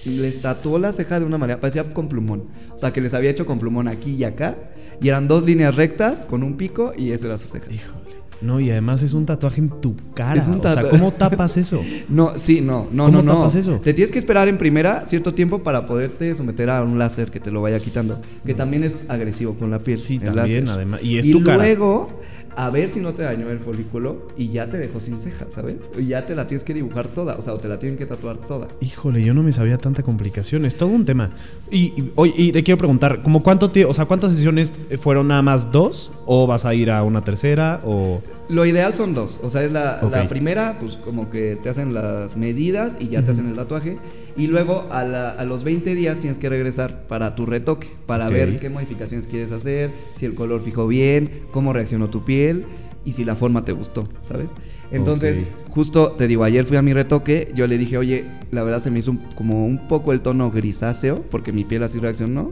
[0.06, 2.46] Y les tatuó la ceja de una manera, parecía con plumón.
[2.74, 4.56] O sea, que les había hecho con plumón aquí y acá.
[5.02, 7.72] Y eran dos líneas rectas con un pico y eso era su ceja.
[7.72, 8.02] Híjole.
[8.42, 10.42] No, y además es un tatuaje en tu cara.
[10.42, 11.82] o sea, ¿cómo tapas eso?
[12.10, 13.34] no, sí, no, no, no, no.
[13.34, 13.80] tapas eso?
[13.84, 17.40] Te tienes que esperar en primera cierto tiempo para poderte someter a un láser que
[17.40, 18.20] te lo vaya quitando.
[18.46, 20.00] Que también es agresivo con la piel.
[20.00, 21.02] Sí, también, además.
[21.04, 21.58] Y es tu cara.
[21.58, 22.22] luego
[22.56, 25.78] a ver si no te dañó el folículo y ya te dejó sin ceja, ¿sabes?
[25.98, 28.06] Y ya te la tienes que dibujar toda, o sea, o te la tienen que
[28.06, 28.68] tatuar toda.
[28.82, 31.32] Híjole, yo no me sabía tanta complicación, es todo un tema.
[31.70, 31.94] Y,
[32.36, 36.48] y, te quiero preguntar, ¿cómo cuánto o sea, cuántas sesiones fueron nada más dos o
[36.48, 40.00] vas a ir a una tercera o lo ideal son dos, o sea, es la,
[40.28, 43.98] primera, pues como que te hacen las medidas y ya te hacen el tatuaje.
[44.36, 48.70] Y luego a, los 20 días tienes que regresar para tu retoque, para ver qué
[48.70, 52.66] modificaciones quieres hacer, si el color fijó bien, cómo reaccionó tu piel
[53.06, 54.50] y si la forma te gustó, ¿sabes?
[54.92, 58.82] Entonces, justo te digo, ayer fui a mi retoque, yo le dije, oye, la verdad
[58.82, 62.52] se me hizo como un poco el tono grisáceo, porque mi piel así reaccionó.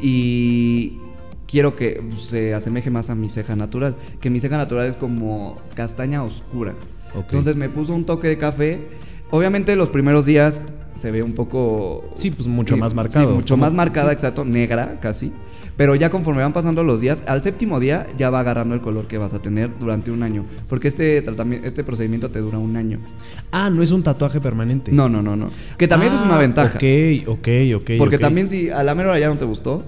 [0.00, 0.98] Y
[1.46, 5.58] quiero que se asemeje más a mi ceja natural, que mi ceja natural es como
[5.74, 6.74] castaña oscura.
[7.14, 8.78] Entonces me puso un toque de café.
[9.30, 12.04] Obviamente los primeros días se ve un poco...
[12.14, 13.34] Sí, pues mucho más marcado.
[13.34, 15.32] mucho más marcada, exacto, negra casi.
[15.76, 19.06] Pero ya conforme van pasando los días, al séptimo día ya va agarrando el color
[19.06, 20.46] que vas a tener durante un año.
[20.70, 22.98] Porque este tratamiento, este procedimiento te dura un año.
[23.52, 24.90] Ah, no es un tatuaje permanente.
[24.90, 25.50] No, no, no, no.
[25.76, 26.78] Que también es una ah, ventaja.
[26.78, 27.90] Ok, ok, ok.
[27.98, 29.84] Porque también si a la mera ya no te gustó,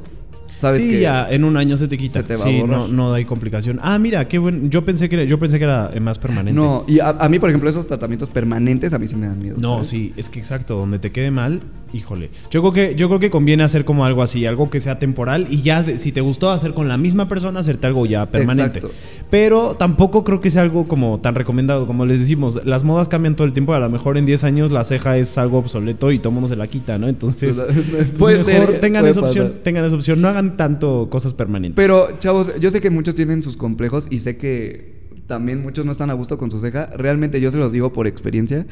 [0.72, 2.20] sí, ya en un año se te quita.
[2.20, 3.78] Se te va sí, no, no hay complicación.
[3.82, 4.68] Ah, mira, qué bueno.
[4.68, 6.58] Yo pensé que era, yo pensé que era más permanente.
[6.58, 9.56] No, y a, mí, por ejemplo, esos tratamientos permanentes a mí sí me dan miedo.
[9.58, 11.60] No, sí, es que exacto, donde te quede mal,
[11.92, 12.30] híjole.
[12.50, 15.46] Yo creo que yo creo que conviene hacer como algo así, algo que sea temporal
[15.50, 18.78] y ya si te gustó hacer con la misma persona, hacerte algo ya permanente.
[18.78, 18.96] Exacto.
[19.30, 23.36] Pero tampoco creo que sea algo como tan recomendado, como les decimos, las modas cambian
[23.36, 26.18] todo el tiempo, a lo mejor en 10 años la ceja es algo obsoleto y
[26.18, 27.08] todo mundo se la quita, ¿no?
[27.08, 31.76] Entonces, pues, pues mejor tengan esa opción, tengan esa opción, no hagan tanto cosas permanentes.
[31.76, 34.97] Pero, chavos, yo sé que muchos tienen sus complejos y sé que
[35.28, 36.86] también muchos no están a gusto con su ceja.
[36.96, 38.66] Realmente yo se los digo por experiencia.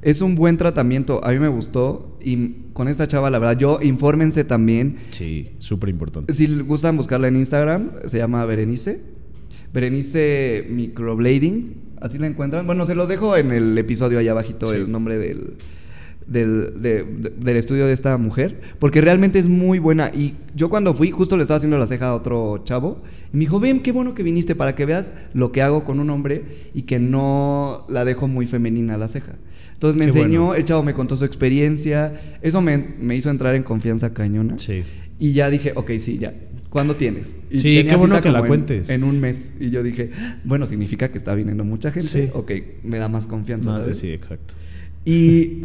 [0.00, 1.22] Es un buen tratamiento.
[1.22, 2.16] A mí me gustó.
[2.22, 4.98] Y con esta chava, la verdad, yo infórmense también.
[5.10, 6.32] Sí, súper importante.
[6.32, 9.02] Si gustan buscarla en Instagram, se llama Berenice.
[9.74, 11.96] Berenice Microblading.
[12.00, 12.66] Así la encuentran.
[12.66, 15.56] Bueno, se los dejo en el episodio allá abajito el nombre del,
[16.26, 20.10] del, del, estudio de esta mujer, porque realmente es muy buena.
[20.14, 23.40] Y yo cuando fui, justo le estaba haciendo la ceja a otro chavo, y me
[23.40, 26.70] dijo, ven, qué bueno que viniste para que veas lo que hago con un hombre
[26.74, 29.36] y que no la dejo muy femenina la ceja.
[29.72, 33.62] Entonces me enseñó, el chavo me contó su experiencia, eso me, me hizo entrar en
[33.62, 34.56] confianza cañona.
[34.58, 34.82] Sí.
[35.18, 36.34] Y ya dije, ok, sí, ya.
[36.70, 37.38] ¿Cuándo tienes?
[37.50, 38.90] Y sí, qué bueno que la cuentes.
[38.90, 39.54] En un mes.
[39.58, 40.10] Y yo dije,
[40.44, 42.08] bueno, significa que está viniendo mucha gente.
[42.08, 42.28] Sí.
[42.34, 43.92] Ok, me da más confianza.
[43.94, 44.54] Sí, exacto.
[45.04, 45.62] Y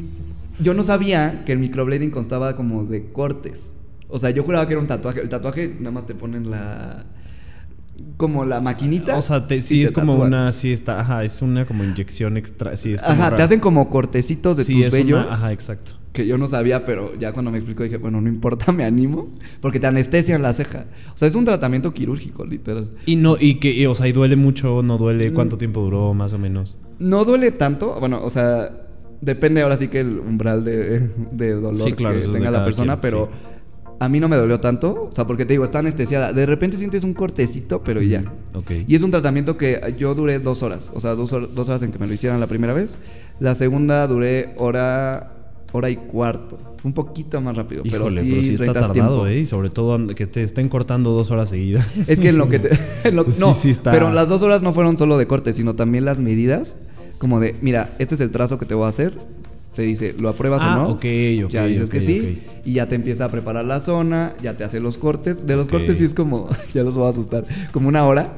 [0.60, 3.72] yo no sabía que el microblading constaba como de cortes.
[4.08, 5.22] O sea, yo juraba que era un tatuaje.
[5.22, 7.06] El tatuaje nada más te ponen la
[8.18, 9.18] como la maquinita.
[9.18, 12.94] O sea, sí es como una, sí está, ajá, es una como inyección extra, sí
[12.94, 15.26] es Ajá, te hacen como cortecitos de tus vellos.
[15.30, 15.94] ajá, exacto.
[16.14, 19.30] Que yo no sabía, pero ya cuando me explicó dije, bueno, no importa, me animo,
[19.62, 20.86] porque te anestesian la ceja.
[21.14, 22.90] O sea, es un tratamiento quirúrgico, literal.
[23.06, 25.60] Y no, y que, o sea, y duele mucho, no duele, ¿cuánto mm.
[25.60, 26.78] tiempo duró, más o menos?
[27.00, 28.72] No duele tanto, bueno, o sea,
[29.22, 31.00] depende ahora sí que el umbral de,
[31.54, 33.30] dolor que tenga la persona, pero
[34.02, 36.34] a mí no me dolió tanto, o sea, porque te digo, está anestesiada.
[36.34, 38.24] De repente sientes un cortecito, pero ya.
[38.56, 38.72] Ok.
[38.88, 41.92] Y es un tratamiento que yo duré dos horas, o sea, dos, dos horas en
[41.92, 42.98] que me lo hicieran la primera vez.
[43.40, 45.34] La segunda duré hora,
[45.72, 46.58] hora y cuarto.
[46.84, 49.42] Un poquito más rápido, pero sí, pero sí está tardado, ¿eh?
[49.42, 51.86] Y sobre todo que te estén cortando dos horas seguidas.
[52.08, 52.80] Es que en lo que te...
[53.14, 53.92] no, sí, sí está.
[53.92, 56.76] pero las dos horas no fueron solo de corte, sino también las medidas.
[57.22, 59.14] Como de, mira, este es el trazo que te voy a hacer
[59.74, 60.84] se dice, ¿lo apruebas o ah, no?
[60.90, 61.06] ok,
[61.46, 61.50] ok.
[61.50, 62.44] Ya dices que sí.
[62.66, 65.48] Y ya te empieza a preparar la zona, ya te hace los cortes.
[65.48, 68.34] De los cortes sí es como, ya los voy a asustar, como una hora.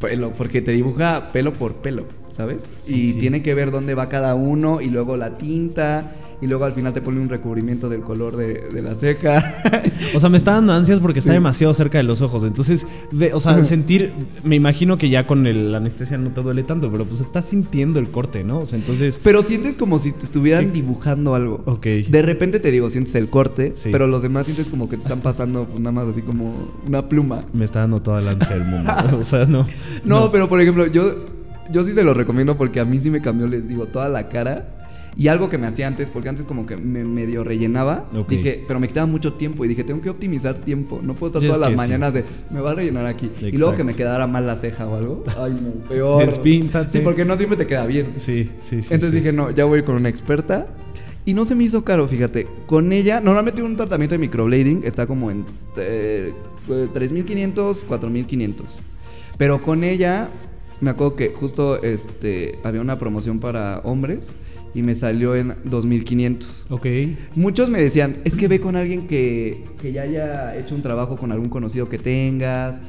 [0.00, 2.58] Pelo, porque te dibuja pelo por pelo, ¿sabes?
[2.88, 6.72] y tiene que ver dónde va cada uno y luego la tinta y luego al
[6.72, 9.54] final te pone un recubrimiento del color de, la ceja.
[10.14, 12.44] O sea, me está dando ansias porque está demasiado cerca de los ojos.
[12.44, 12.86] Entonces,
[13.32, 14.12] o sea, sentir,
[14.44, 17.46] me imagino que ya con el, la anestesia no te duele tanto, pero pues estás
[17.46, 18.60] sintiendo el corte, ¿no?
[18.60, 19.18] O sea, entonces...
[19.22, 21.62] Pero sientes como si te estuvieran dibujando algo.
[21.66, 21.86] Ok.
[22.08, 25.20] De repente te digo, sientes el corte, pero los demás sientes como que te están
[25.20, 26.54] pasando pues, nada más así como
[26.86, 27.44] una pluma.
[27.52, 28.92] Me está dando toda la ansia del mundo.
[29.20, 29.66] o sea, no,
[30.04, 30.30] no.
[30.30, 31.24] pero por ejemplo, yo,
[31.70, 34.28] yo sí se lo recomiendo porque a mí sí me cambió, les digo, toda la
[34.28, 34.68] cara.
[35.18, 38.78] Y algo que me hacía antes, porque antes como que me medio rellenaba, dije, pero
[38.78, 41.00] me quitaba mucho tiempo y dije, tengo que optimizar tiempo.
[41.02, 43.30] No puedo estar todas las mañanas de, me va a rellenar aquí.
[43.40, 45.24] Y luego que me quedara mal la ceja o algo.
[45.38, 46.26] Ay, no, peor.
[46.26, 46.98] Despíntate.
[46.98, 48.14] Sí, porque no siempre te queda bien.
[48.16, 48.92] Sí, sí, sí.
[48.92, 50.66] Entonces dije, no, ya voy con una experta.
[51.24, 52.46] Y no se me hizo caro, fíjate.
[52.66, 55.44] Con ella, normalmente un tratamiento de microblading está como en
[55.78, 56.34] eh,
[56.68, 58.54] 3.500, 4.500.
[59.38, 60.28] Pero con ella,
[60.82, 64.34] me acuerdo que justo este, había una promoción para hombres
[64.76, 66.66] y me salió en 2500.
[66.68, 66.86] Ok.
[67.34, 71.16] Muchos me decían, es que ve con alguien que, que ya haya hecho un trabajo
[71.16, 72.82] con algún conocido que tengas.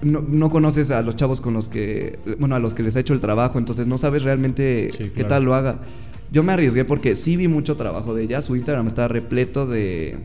[0.00, 3.00] No, no, conoces a los chavos con los que, bueno, a los que les ha
[3.00, 5.80] hecho el trabajo, entonces no sabes realmente qué tal lo haga.
[6.32, 10.16] Yo me arriesgué porque sí vi mucho trabajo de ella, su Instagram estaba repleto de...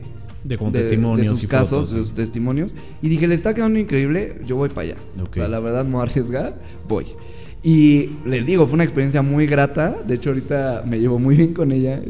[0.44, 1.28] De, como testimonios.
[1.28, 2.74] De sus casos, de sus testimonios.
[3.02, 4.96] Y dije, le está quedando increíble, yo voy para allá.
[5.20, 7.06] O sea, la verdad, me voy a arriesgar, voy.
[7.66, 9.96] Y les digo, fue una experiencia muy grata.
[10.06, 12.00] De hecho, ahorita me llevo muy bien con ella.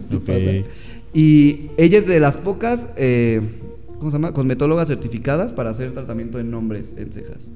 [1.14, 3.40] Y ella es de las pocas eh,
[3.98, 4.32] ¿cómo se llama?
[4.32, 7.50] Cosmetólogas certificadas para hacer tratamiento en hombres en cejas.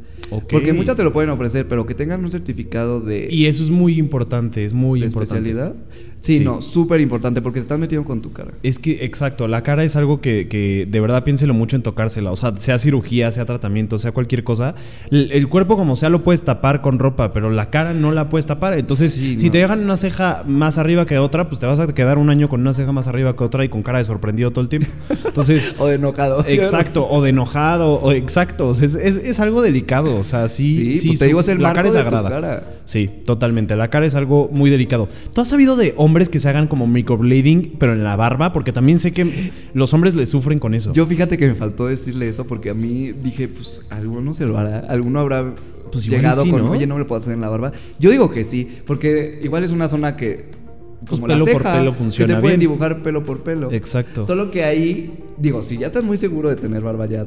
[0.50, 3.28] Porque muchas te lo pueden ofrecer, pero que tengan un certificado de...
[3.30, 5.48] Y eso es muy importante, es muy de importante.
[5.48, 5.74] especialidad.
[6.20, 8.50] Sí, no, súper importante porque se están metiendo con tu cara.
[8.62, 12.30] Es que, exacto, la cara es algo que, que, de verdad piénselo mucho en tocársela.
[12.30, 14.74] O sea, sea cirugía, sea tratamiento, sea cualquier cosa.
[15.11, 18.44] El, cuerpo como sea lo puedes tapar con ropa, pero la cara no la puedes
[18.46, 18.74] tapar.
[18.78, 22.18] Entonces, si te dejan una ceja más arriba que otra, pues te vas a quedar
[22.18, 24.61] un año con una ceja más arriba que otra y con cara de sorprendido todo
[24.61, 24.90] el tiempo.
[25.24, 25.74] Entonces...
[25.78, 26.44] o de enojado.
[26.46, 28.72] Exacto, o de enojado, o exacto.
[28.72, 30.16] es, es, algo delicado.
[30.16, 32.64] O sea, sí, sí, pues te digo, es el la cara es sagrada.
[32.85, 33.74] Sí, totalmente.
[33.74, 35.09] La cara es algo muy delicado.
[35.33, 38.53] ¿Tú has sabido de hombres que se hagan como microblading, pero en la barba?
[38.53, 40.92] Porque también sé que los hombres le sufren con eso.
[40.92, 44.59] Yo fíjate que me faltó decirle eso porque a mí dije, pues alguno se lo
[44.59, 45.55] hará, alguno habrá
[45.90, 47.73] pues llegado con, oye, no me lo puedo hacer en la barba.
[47.99, 50.46] Yo digo que sí, porque igual es una zona que
[51.07, 53.73] pues como pelo por pelo funciona que te pueden dibujar pelo por pelo.
[53.73, 54.23] Exacto.
[54.23, 57.27] Solo que ahí, digo, si ya estás muy seguro de tener barba ya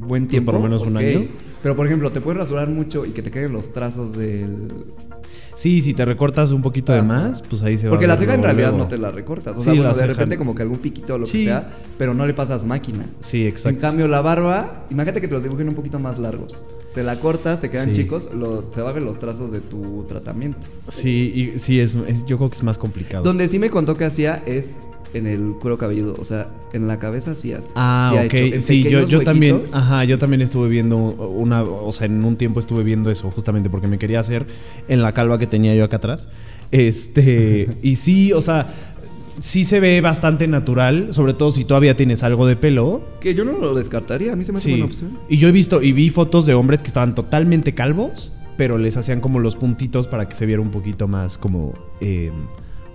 [0.00, 0.52] buen pues tiempo.
[0.52, 1.26] por lo menos un año.
[1.62, 4.84] Pero por ejemplo, te puedes rasurar mucho y que te queden los trazos del.
[5.56, 8.34] Sí, si te recortas un poquito de más, pues ahí se va Porque la ceja
[8.34, 9.56] en realidad no te la recortas.
[9.56, 12.26] O sea, bueno, de repente como que algún piquito o lo que sea, pero no
[12.26, 13.06] le pasas máquina.
[13.20, 13.70] Sí, exacto.
[13.70, 16.62] En cambio, la barba, imagínate que te los dibujen un poquito más largos.
[16.94, 20.60] Te la cortas, te quedan chicos, lo, se van los trazos de tu tratamiento.
[20.88, 21.94] Sí, y, sí, es,
[22.26, 23.24] yo creo que es más complicado.
[23.24, 24.70] Donde sí me contó que hacía es
[25.14, 27.68] en el cuero cabelludo, o sea, en la cabeza sí hace.
[27.74, 28.60] Ah, ok.
[28.60, 32.60] sí, yo, yo también, ajá, yo también estuve viendo una, o sea, en un tiempo
[32.60, 34.46] estuve viendo eso, justamente porque me quería hacer
[34.88, 36.28] en la calva que tenía yo acá atrás.
[36.70, 38.66] Este, y sí, o sea,
[39.40, 43.02] sí se ve bastante natural, sobre todo si todavía tienes algo de pelo.
[43.20, 45.18] Que yo no lo descartaría, a mí se me hace buena opción.
[45.28, 48.96] Y yo he visto, y vi fotos de hombres que estaban totalmente calvos, pero les
[48.96, 51.74] hacían como los puntitos para que se viera un poquito más como...
[52.00, 52.30] Eh,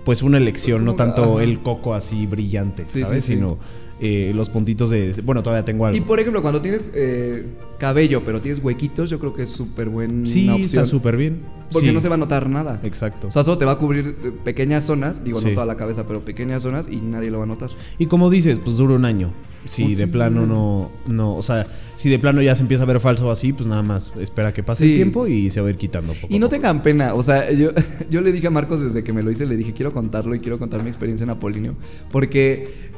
[0.04, 3.24] pues una elección, no tanto el coco así brillante, ¿sabes?
[3.24, 3.58] Sino
[4.04, 5.96] eh, los puntitos de, bueno, todavía tengo algo.
[5.96, 7.46] Y por ejemplo, cuando tienes eh,
[7.78, 11.42] cabello, pero tienes huequitos, yo creo que es súper buena sí, está súper bien.
[11.70, 12.80] Porque no se va a notar nada.
[12.82, 13.28] Exacto.
[13.28, 16.04] O sea, solo te va a cubrir eh, pequeñas zonas, digo, no toda la cabeza,
[16.04, 17.70] pero pequeñas zonas y nadie lo va a notar.
[17.96, 19.32] Y como dices, pues dura un año.
[19.66, 22.98] Si de plano no, no, o sea, si de plano ya se empieza a ver
[22.98, 25.76] falso así, pues nada más espera que pase el tiempo y se va a ir
[25.76, 26.14] quitando.
[26.14, 27.70] Poco y no tengan pena, o sea, yo,
[28.10, 30.40] yo le dije a Marcos desde que me lo hice, le dije, quiero contarlo y
[30.40, 31.76] quiero contar mi experiencia en Apolinio,
[32.10, 32.90] porque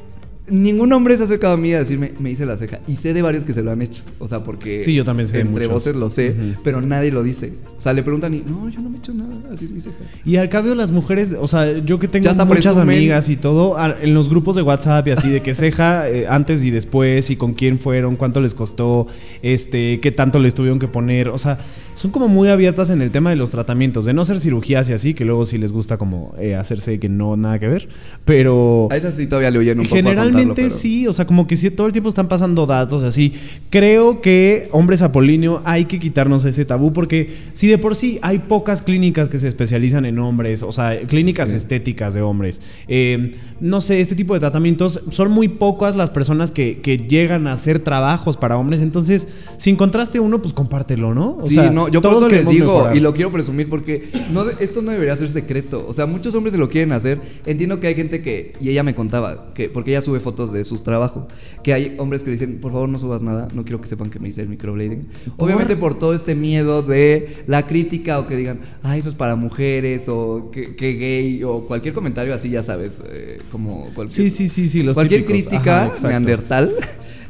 [0.46, 2.80] Ningún hombre se ha acercado a mí a decirme, me hice la ceja.
[2.86, 4.02] Y sé de varios que se lo han hecho.
[4.18, 4.80] O sea, porque.
[4.80, 7.54] Sí, yo también sé Entre voces lo sé, pero nadie lo dice.
[7.78, 9.80] O sea, le preguntan y, no, yo no me he hecho nada, así es mi
[9.80, 9.96] ceja.
[10.24, 14.12] Y al cambio, las mujeres, o sea, yo que tengo muchas amigas y todo, en
[14.12, 17.54] los grupos de WhatsApp y así, de que ceja eh, antes y después, y con
[17.54, 19.06] quién fueron, cuánto les costó,
[19.42, 21.30] este, qué tanto les tuvieron que poner.
[21.30, 21.58] O sea,
[21.94, 24.92] son como muy abiertas en el tema de los tratamientos, de no ser cirugías y
[24.92, 27.88] así, que luego sí les gusta como eh, hacerse que no nada que ver.
[28.24, 28.88] Pero.
[28.90, 29.96] A esas sí todavía le oyen un poco.
[29.96, 33.34] Generalmente sí, o sea, como que sí, todo el tiempo están pasando datos así.
[33.70, 38.38] Creo que, hombres apolíneo, hay que quitarnos ese tabú porque si de por sí hay
[38.40, 42.60] pocas clínicas que se especializan en hombres, o sea, clínicas estéticas de hombres.
[42.88, 46.74] Eh, no sé, este tipo de tratamientos son muy pocas las personas que,
[47.08, 48.80] llegan a hacer trabajos para hombres.
[48.80, 51.36] Entonces, si encontraste uno, pues compártelo, ¿no?
[51.40, 54.48] O sí, no, yo todos por eso les digo y lo quiero presumir porque no,
[54.60, 55.84] esto no debería ser secreto.
[55.88, 57.20] O sea, muchos hombres se lo quieren hacer.
[57.46, 60.64] Entiendo que hay gente que, y ella me contaba, que porque ella sube fotos de
[60.64, 61.28] sus trabajo.
[61.62, 64.10] Que hay hombres que le dicen, por favor no subas nada, no quiero que sepan
[64.10, 65.08] que me hice el microblading.
[65.36, 69.36] Obviamente por todo este miedo de la crítica o que digan, ah, eso es para
[69.36, 74.30] mujeres o que, gay o cualquier comentario así, ya sabes, eh, como cualquier...
[74.30, 76.74] Sí, sí, sí, sí, los Cualquier crítica neandertal.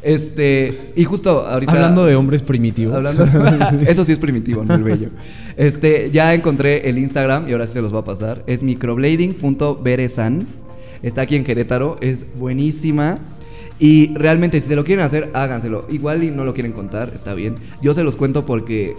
[0.05, 1.73] Este, y justo ahorita.
[1.73, 3.03] Hablando de hombres primitivos.
[3.87, 5.09] eso sí es primitivo, no el bello.
[5.57, 8.43] Este, ya encontré el Instagram y ahora sí se los va a pasar.
[8.47, 10.47] Es microblading.beresan.
[11.03, 13.19] Está aquí en Querétaro, es buenísima.
[13.79, 15.87] Y realmente, si se lo quieren hacer, háganselo.
[15.91, 17.57] Igual y no lo quieren contar, está bien.
[17.83, 18.95] Yo se los cuento porque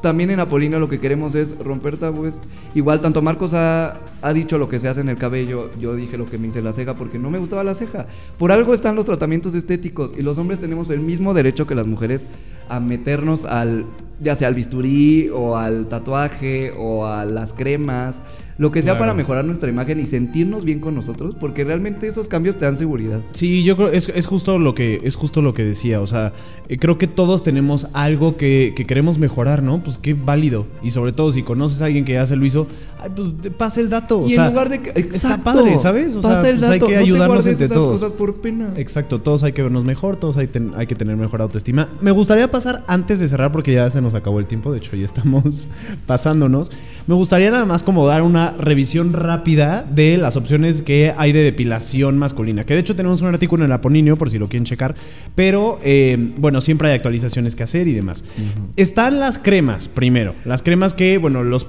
[0.00, 2.34] también en Apolina lo que queremos es romper tabúes.
[2.74, 6.16] Igual, tanto Marcos ha, ha, dicho lo que se hace en el cabello, yo dije
[6.16, 8.06] lo que me hice la ceja porque no me gustaba la ceja.
[8.38, 11.86] Por algo están los tratamientos estéticos y los hombres tenemos el mismo derecho que las
[11.86, 12.26] mujeres
[12.68, 13.84] a meternos al,
[14.20, 18.20] ya sea al bisturí o al tatuaje o a las cremas
[18.60, 22.28] lo que sea para mejorar nuestra imagen y sentirnos bien con nosotros, porque realmente esos
[22.28, 23.20] cambios te dan seguridad.
[23.32, 26.34] Sí, yo creo es, es justo lo que es justo lo que decía, o sea,
[26.68, 29.82] eh, creo que todos tenemos algo que, queremos mejorar, ¿no?
[29.82, 32.66] Pues qué válido y sobre todo si conoces a alguien que ya se lo hizo,
[33.02, 36.14] ay, pues pasa el dato, y en lugar de que, está padre, ¿sabes?
[36.14, 37.92] O sea, pues hay que ayudarnos entre todos.
[37.92, 38.74] cosas por pena.
[38.76, 41.88] Exacto, todos hay que vernos mejor, todos hay, hay que tener mejor autoestima.
[42.02, 44.96] Me gustaría pasar antes de cerrar porque ya se nos acabó el tiempo, de hecho
[44.96, 45.66] ya estamos
[46.06, 46.70] pasándonos.
[47.06, 51.42] Me gustaría nada más como dar una revisión rápida de las opciones que hay de
[51.42, 52.64] depilación masculina.
[52.64, 54.94] Que de hecho tenemos un artículo en el Aponinio por si lo quieren checar.
[55.34, 58.24] Pero eh, bueno, siempre hay actualizaciones que hacer y demás.
[58.76, 60.34] Están las cremas, primero.
[60.44, 61.66] Las cremas que, bueno, los,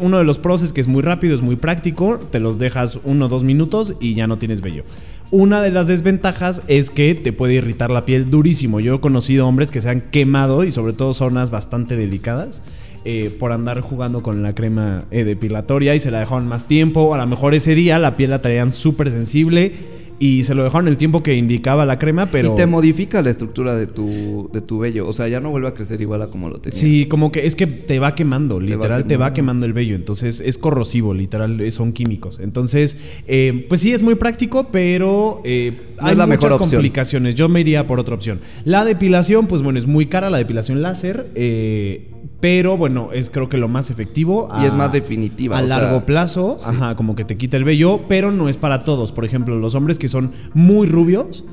[0.00, 2.18] uno de los pros es que es muy rápido, es muy práctico.
[2.30, 4.84] Te los dejas uno o dos minutos y ya no tienes vello.
[5.32, 8.80] Una de las desventajas es que te puede irritar la piel durísimo.
[8.80, 12.62] Yo he conocido hombres que se han quemado y sobre todo zonas bastante delicadas.
[13.06, 17.14] Eh, por andar jugando con la crema eh, depilatoria y se la dejaron más tiempo.
[17.14, 19.72] A lo mejor ese día la piel la traían súper sensible
[20.20, 22.52] y se lo dejaron el tiempo que indicaba la crema, pero...
[22.52, 25.68] Y te modifica la estructura de tu, de tu vello, o sea, ya no vuelve
[25.68, 26.78] a crecer igual a como lo tenías.
[26.78, 30.42] Sí, como que es que te va quemando, literal, te va quemando, el vello, entonces
[30.44, 32.38] es corrosivo, literal, son químicos.
[32.38, 37.34] Entonces, eh, pues sí, es muy práctico, pero eh, hay la muchas complicaciones.
[37.34, 38.40] Yo me iría por otra opción.
[38.66, 43.48] La depilación, pues bueno, es muy cara, la depilación láser, eh, pero bueno, es creo
[43.48, 44.48] que lo más efectivo.
[44.60, 45.58] y es más definitiva.
[45.58, 49.12] A largo plazo, ajá, como que te quita el vello, pero no es para todos.
[49.12, 51.44] Por ejemplo, los hombres que son muy rubios,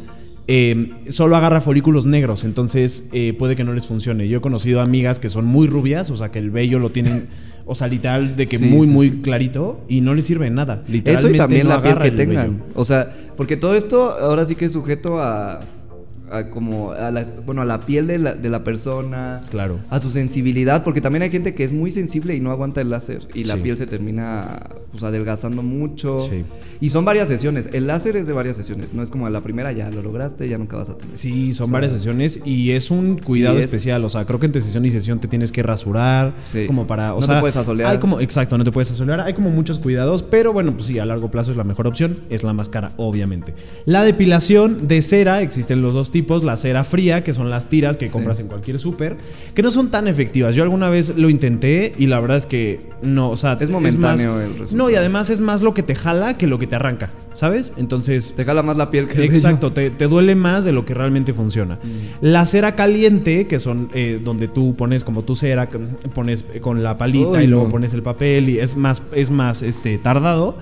[0.50, 4.28] eh, solo agarra folículos negros, entonces eh, puede que no les funcione.
[4.28, 7.28] Yo he conocido amigas que son muy rubias, o sea, que el vello lo tienen,
[7.66, 10.84] o sea, literal, de que muy, muy clarito y no les sirve nada.
[10.88, 12.64] Literalmente Eso y también la piel que tengan.
[12.76, 15.60] O sea, porque todo esto ahora sí que es sujeto a
[16.32, 19.80] a como a la, bueno, a la piel de la, de la, persona, claro.
[19.90, 22.90] a su sensibilidad, porque también hay gente que es muy sensible y no aguanta el
[22.90, 24.60] láser y la piel se termina
[24.92, 26.18] pues, adelgazando mucho.
[26.80, 27.70] Y son varias sesiones.
[27.74, 30.58] El láser es de varias sesiones, no es como la primera ya lo lograste, ya
[30.58, 31.18] nunca vas a tener.
[31.18, 34.86] Sí, son varias sesiones y es un cuidado especial, o sea, creo que entre sesión
[34.86, 36.34] y sesión te tienes que rasurar,
[36.68, 37.92] como para, o no te puedes asolear.
[37.92, 41.00] Hay como exacto, no te puedes asolear, hay como muchos cuidados, pero bueno, pues sí,
[41.00, 43.54] a largo plazo es la mejor opción, es la más cara, obviamente.
[43.86, 47.98] La depilación de cera existen los dos tipos, la cera fría, que son las tiras
[47.98, 49.18] que compras en cualquier súper,
[49.54, 50.56] que no son tan efectivas.
[50.56, 54.40] Yo alguna vez lo intenté y la verdad es que no, o sea, es momentáneo
[54.42, 54.78] el resultado.
[54.78, 57.74] No, y además es más lo que te jala que lo que te arranca, ¿sabes?
[57.78, 58.34] Entonces...
[58.36, 60.94] Te jala más la piel que el Exacto, te, te, duele más de lo que
[60.94, 61.76] realmente funciona.
[61.76, 62.26] Mm.
[62.26, 65.70] La cera caliente, que son eh, donde tú pones como tu cera,
[66.14, 69.98] pones con la palita y luego pones el papel y es más, es más este,
[69.98, 70.58] tardado.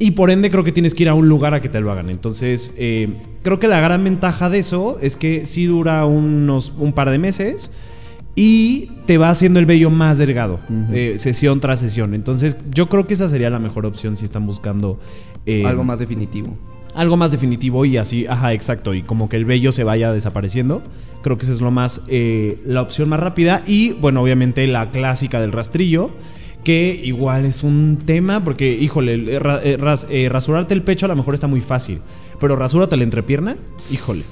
[0.00, 1.92] Y por ende creo que tienes que ir a un lugar a que te lo
[1.92, 2.10] hagan.
[2.10, 3.10] Entonces, eh,
[3.42, 7.18] creo que la gran ventaja de eso es que sí dura unos un par de
[7.18, 7.70] meses
[8.34, 10.60] y te va haciendo el vello más delgado,
[10.92, 12.14] eh, sesión tras sesión.
[12.14, 14.98] Entonces, yo creo que esa sería la mejor opción si están buscando...
[15.44, 16.56] Eh, algo más definitivo.
[16.94, 20.82] Algo más definitivo y así, ajá, exacto, y como que el vello se vaya desapareciendo.
[21.22, 23.62] Creo que esa es lo más, eh, la opción más rápida.
[23.66, 26.10] Y bueno, obviamente la clásica del rastrillo,
[26.64, 29.38] que igual es un tema, porque, híjole,
[30.28, 32.00] rasurarte el pecho a lo mejor está muy fácil,
[32.38, 33.56] pero rasúrate la entrepierna,
[33.90, 34.22] híjole.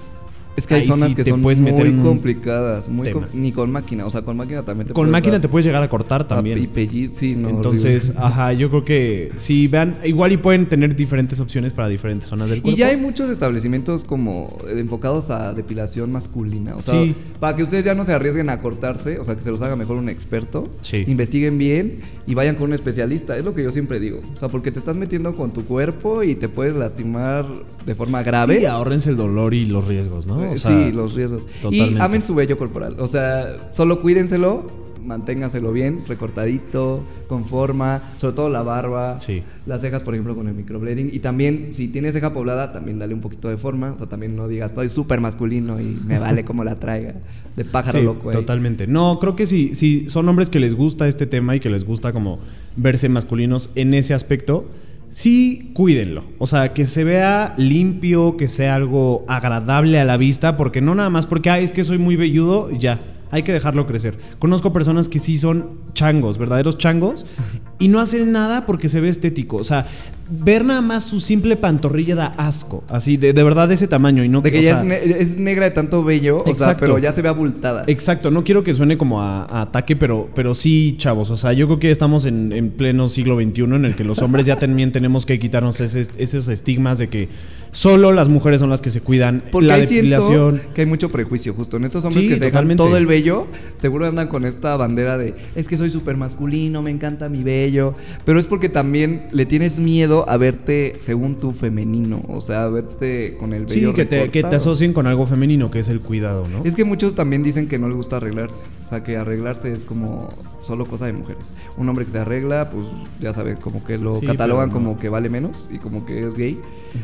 [0.59, 4.11] Es que hay zonas que son puedes meter muy complicadas, muy ni con máquina, o
[4.11, 6.59] sea, con máquina también te Con máquina te puedes llegar a cortar también.
[6.59, 7.49] Y sí, no.
[7.49, 12.29] Entonces, ajá, yo creo que si vean, igual y pueden tener diferentes opciones para diferentes
[12.29, 12.77] zonas del cuerpo.
[12.77, 17.05] Y ya hay muchos establecimientos como enfocados a depilación masculina, o sea,
[17.39, 19.77] para que ustedes ya no se arriesguen a cortarse, o sea, que se los haga
[19.77, 21.05] mejor un experto, sí.
[21.07, 24.49] investiguen bien y vayan con un especialista, es lo que yo siempre digo, o sea,
[24.49, 27.47] porque te estás metiendo con tu cuerpo y te puedes lastimar
[27.87, 28.59] de forma grave.
[28.59, 30.48] Sí, ahórrense el dolor y los riesgos, ¿no?
[30.57, 31.47] Sí, los riesgos.
[31.71, 32.97] Y amen su vello corporal.
[32.99, 34.67] O sea, solo cuídenselo,
[35.05, 39.43] manténgaselo bien, recortadito, con forma, sobre todo la barba, sí.
[39.67, 41.11] las cejas, por ejemplo, con el microblading.
[41.13, 43.93] Y también, si tienes ceja poblada, también dale un poquito de forma.
[43.93, 47.15] O sea, también no digas, estoy súper masculino y me vale como la traiga.
[47.57, 48.31] De pájaro loco.
[48.31, 48.87] Totalmente.
[48.87, 51.85] No, creo que si, si son hombres que les gusta este tema y que les
[51.85, 52.39] gusta como
[52.77, 54.67] verse masculinos en ese aspecto
[55.11, 56.25] sí cuídenlo.
[56.39, 60.95] O sea, que se vea limpio, que sea algo agradable a la vista, porque no
[60.95, 63.01] nada más porque, ay, es que soy muy velludo, ya
[63.31, 64.19] hay que dejarlo crecer.
[64.39, 67.27] Conozco personas que sí son changos, verdaderos changos,
[67.79, 69.57] y no hacen nada porque se ve estético.
[69.57, 69.87] O sea,
[70.31, 74.24] ver nada más su simple pantorrilla da asco, así, de, verdad de ese tamaño.
[74.24, 77.22] Y no, de que ya es, negra de tanto vello, o sea, pero ya se
[77.22, 77.85] ve abultada.
[77.87, 81.31] Exacto, no quiero que suene como a, ataque, pero, pero sí, chavos.
[81.31, 84.47] O sea, yo creo que estamos en, pleno siglo XXI en el que los hombres
[84.47, 87.29] ya también tenemos que quitarnos esos estigmas de que
[87.71, 89.43] solo las mujeres son las que se cuidan.
[89.51, 90.62] Porque la depilación.
[90.75, 94.07] que hay mucho prejuicio, justo en estos hombres que se dejan todo el vello, seguro
[94.07, 97.95] andan con esta bandera de es que soy súper masculino, me encanta mi vello.
[98.25, 102.23] Pero es porque también le tienes miedo a verte según tu femenino.
[102.29, 103.91] O sea, a verte con el vello.
[103.91, 106.64] Sí, que te, que te, asocien con algo femenino, que es el cuidado, ¿no?
[106.64, 108.61] Es que muchos también dicen que no les gusta arreglarse.
[108.89, 110.30] O sea, que arreglarse es como
[110.62, 111.45] solo cosa de mujeres.
[111.76, 112.86] Un hombre que se arregla, pues
[113.20, 116.59] ya sabe, como que lo catalogan como que vale menos y como que es gay.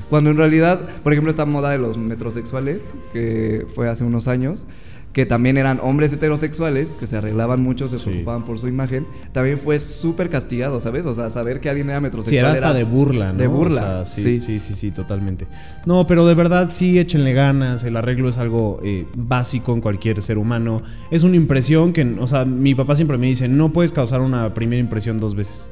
[0.08, 4.66] Cuando en realidad, por ejemplo, esta moda de los metrosexuales, que fue hace unos años,
[5.14, 9.58] que también eran hombres heterosexuales, que se arreglaban mucho, se preocupaban por su imagen, también
[9.58, 11.06] fue súper castigado, ¿sabes?
[11.06, 12.30] O sea, saber que alguien era metrosexual.
[12.30, 13.38] Sí, era hasta de burla, ¿no?
[13.38, 14.04] De burla.
[14.04, 15.46] sí, sí, sí, sí, totalmente.
[15.86, 17.84] No, pero de verdad sí, échenle ganas.
[17.84, 20.82] El arreglo es algo eh, básico en cualquier ser humano.
[21.12, 24.52] Es una impresión que, o sea, mi papá siempre me dice, no puedes causar una
[24.52, 25.68] primera impresión dos veces.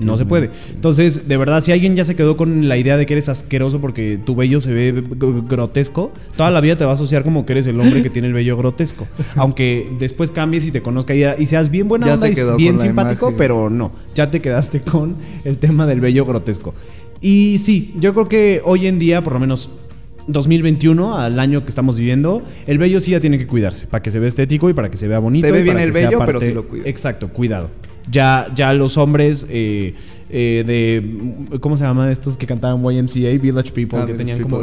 [0.00, 0.50] No se puede.
[0.70, 3.80] Entonces, de verdad, si alguien ya se quedó con la idea de que eres asqueroso
[3.80, 5.04] porque tu vello se ve
[5.48, 8.28] grotesco, toda la vida te va a asociar como que eres el hombre que tiene
[8.28, 9.06] el vello grotesco.
[9.36, 13.70] Aunque después cambies y te conozca y, seas bien buena onda y bien simpático, pero
[13.70, 15.14] no, ya te quedaste con
[15.44, 16.74] el tema del vello grotesco.
[17.20, 19.70] Y sí, yo creo que hoy en día, por lo menos
[20.26, 24.10] 2021, al año que estamos viviendo, el vello sí ya tiene que cuidarse para que
[24.10, 25.46] se vea estético y para que se vea bonito.
[25.46, 26.88] Se ve bien el vello, pero sí lo cuida.
[26.88, 27.70] Exacto, cuidado.
[28.10, 29.94] Ya, ya los hombres eh,
[30.30, 31.58] eh, de.
[31.58, 33.40] ¿Cómo se llama estos que cantaban YMCA?
[33.40, 34.60] Village People, ah, que tenían como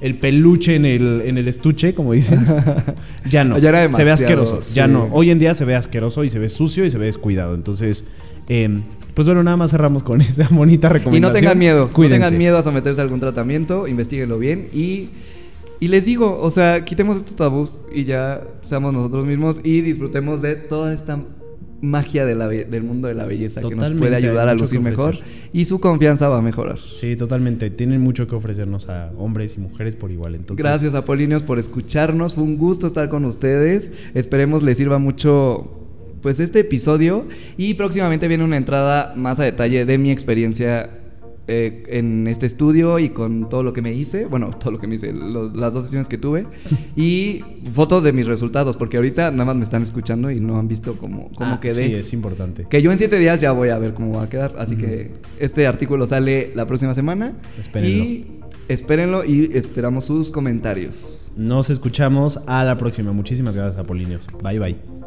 [0.00, 2.44] el, peluche en el, en el estuche, como dicen.
[3.28, 3.58] ya no.
[3.58, 4.60] se ve asqueroso.
[4.74, 5.08] Ya no.
[5.12, 7.54] Hoy en día se ve asqueroso y se ve sucio y se ve descuidado.
[7.54, 8.04] Entonces.
[8.48, 8.82] Em,
[9.14, 11.30] pues bueno, nada más cerramos con esa bonita recomendación.
[11.30, 11.92] Y no tengan miedo.
[11.92, 12.18] Cuídense.
[12.18, 13.86] No tengan miedo a someterse a algún tratamiento.
[13.86, 15.10] investiguenlo bien y.
[15.82, 20.42] Y les digo, o sea, quitemos estos tabús y ya seamos nosotros mismos y disfrutemos
[20.42, 21.18] de toda esta
[21.80, 25.16] magia del mundo de la belleza que nos puede ayudar a lucir mejor
[25.52, 26.78] y su confianza va a mejorar.
[26.94, 27.70] Sí, totalmente.
[27.70, 30.34] Tienen mucho que ofrecernos a hombres y mujeres por igual.
[30.34, 30.62] Entonces...
[30.62, 32.34] Gracias, Apolinios, por escucharnos.
[32.34, 33.92] Fue un gusto estar con ustedes.
[34.14, 35.70] Esperemos les sirva mucho
[36.22, 37.24] pues este episodio
[37.56, 40.90] y próximamente viene una entrada más a detalle de mi experiencia
[41.52, 44.86] eh, en este estudio y con todo lo que me hice, bueno, todo lo que
[44.86, 46.44] me hice, las dos sesiones que tuve,
[46.94, 47.42] y
[47.72, 50.96] fotos de mis resultados, porque ahorita nada más me están escuchando y no han visto
[50.96, 51.88] cómo, cómo ah, quedé.
[51.88, 52.66] Sí, es importante.
[52.70, 55.10] Que yo en siete días ya voy a ver cómo va a quedar, así que
[55.40, 57.32] este artículo sale la próxima semana.
[57.58, 58.04] Espérenlo.
[58.04, 58.26] Y
[58.68, 61.32] espérenlo y esperamos sus comentarios.
[61.36, 63.10] Nos escuchamos a la próxima.
[63.12, 64.24] Muchísimas gracias, Apolinios.
[64.40, 64.99] Bye, bye.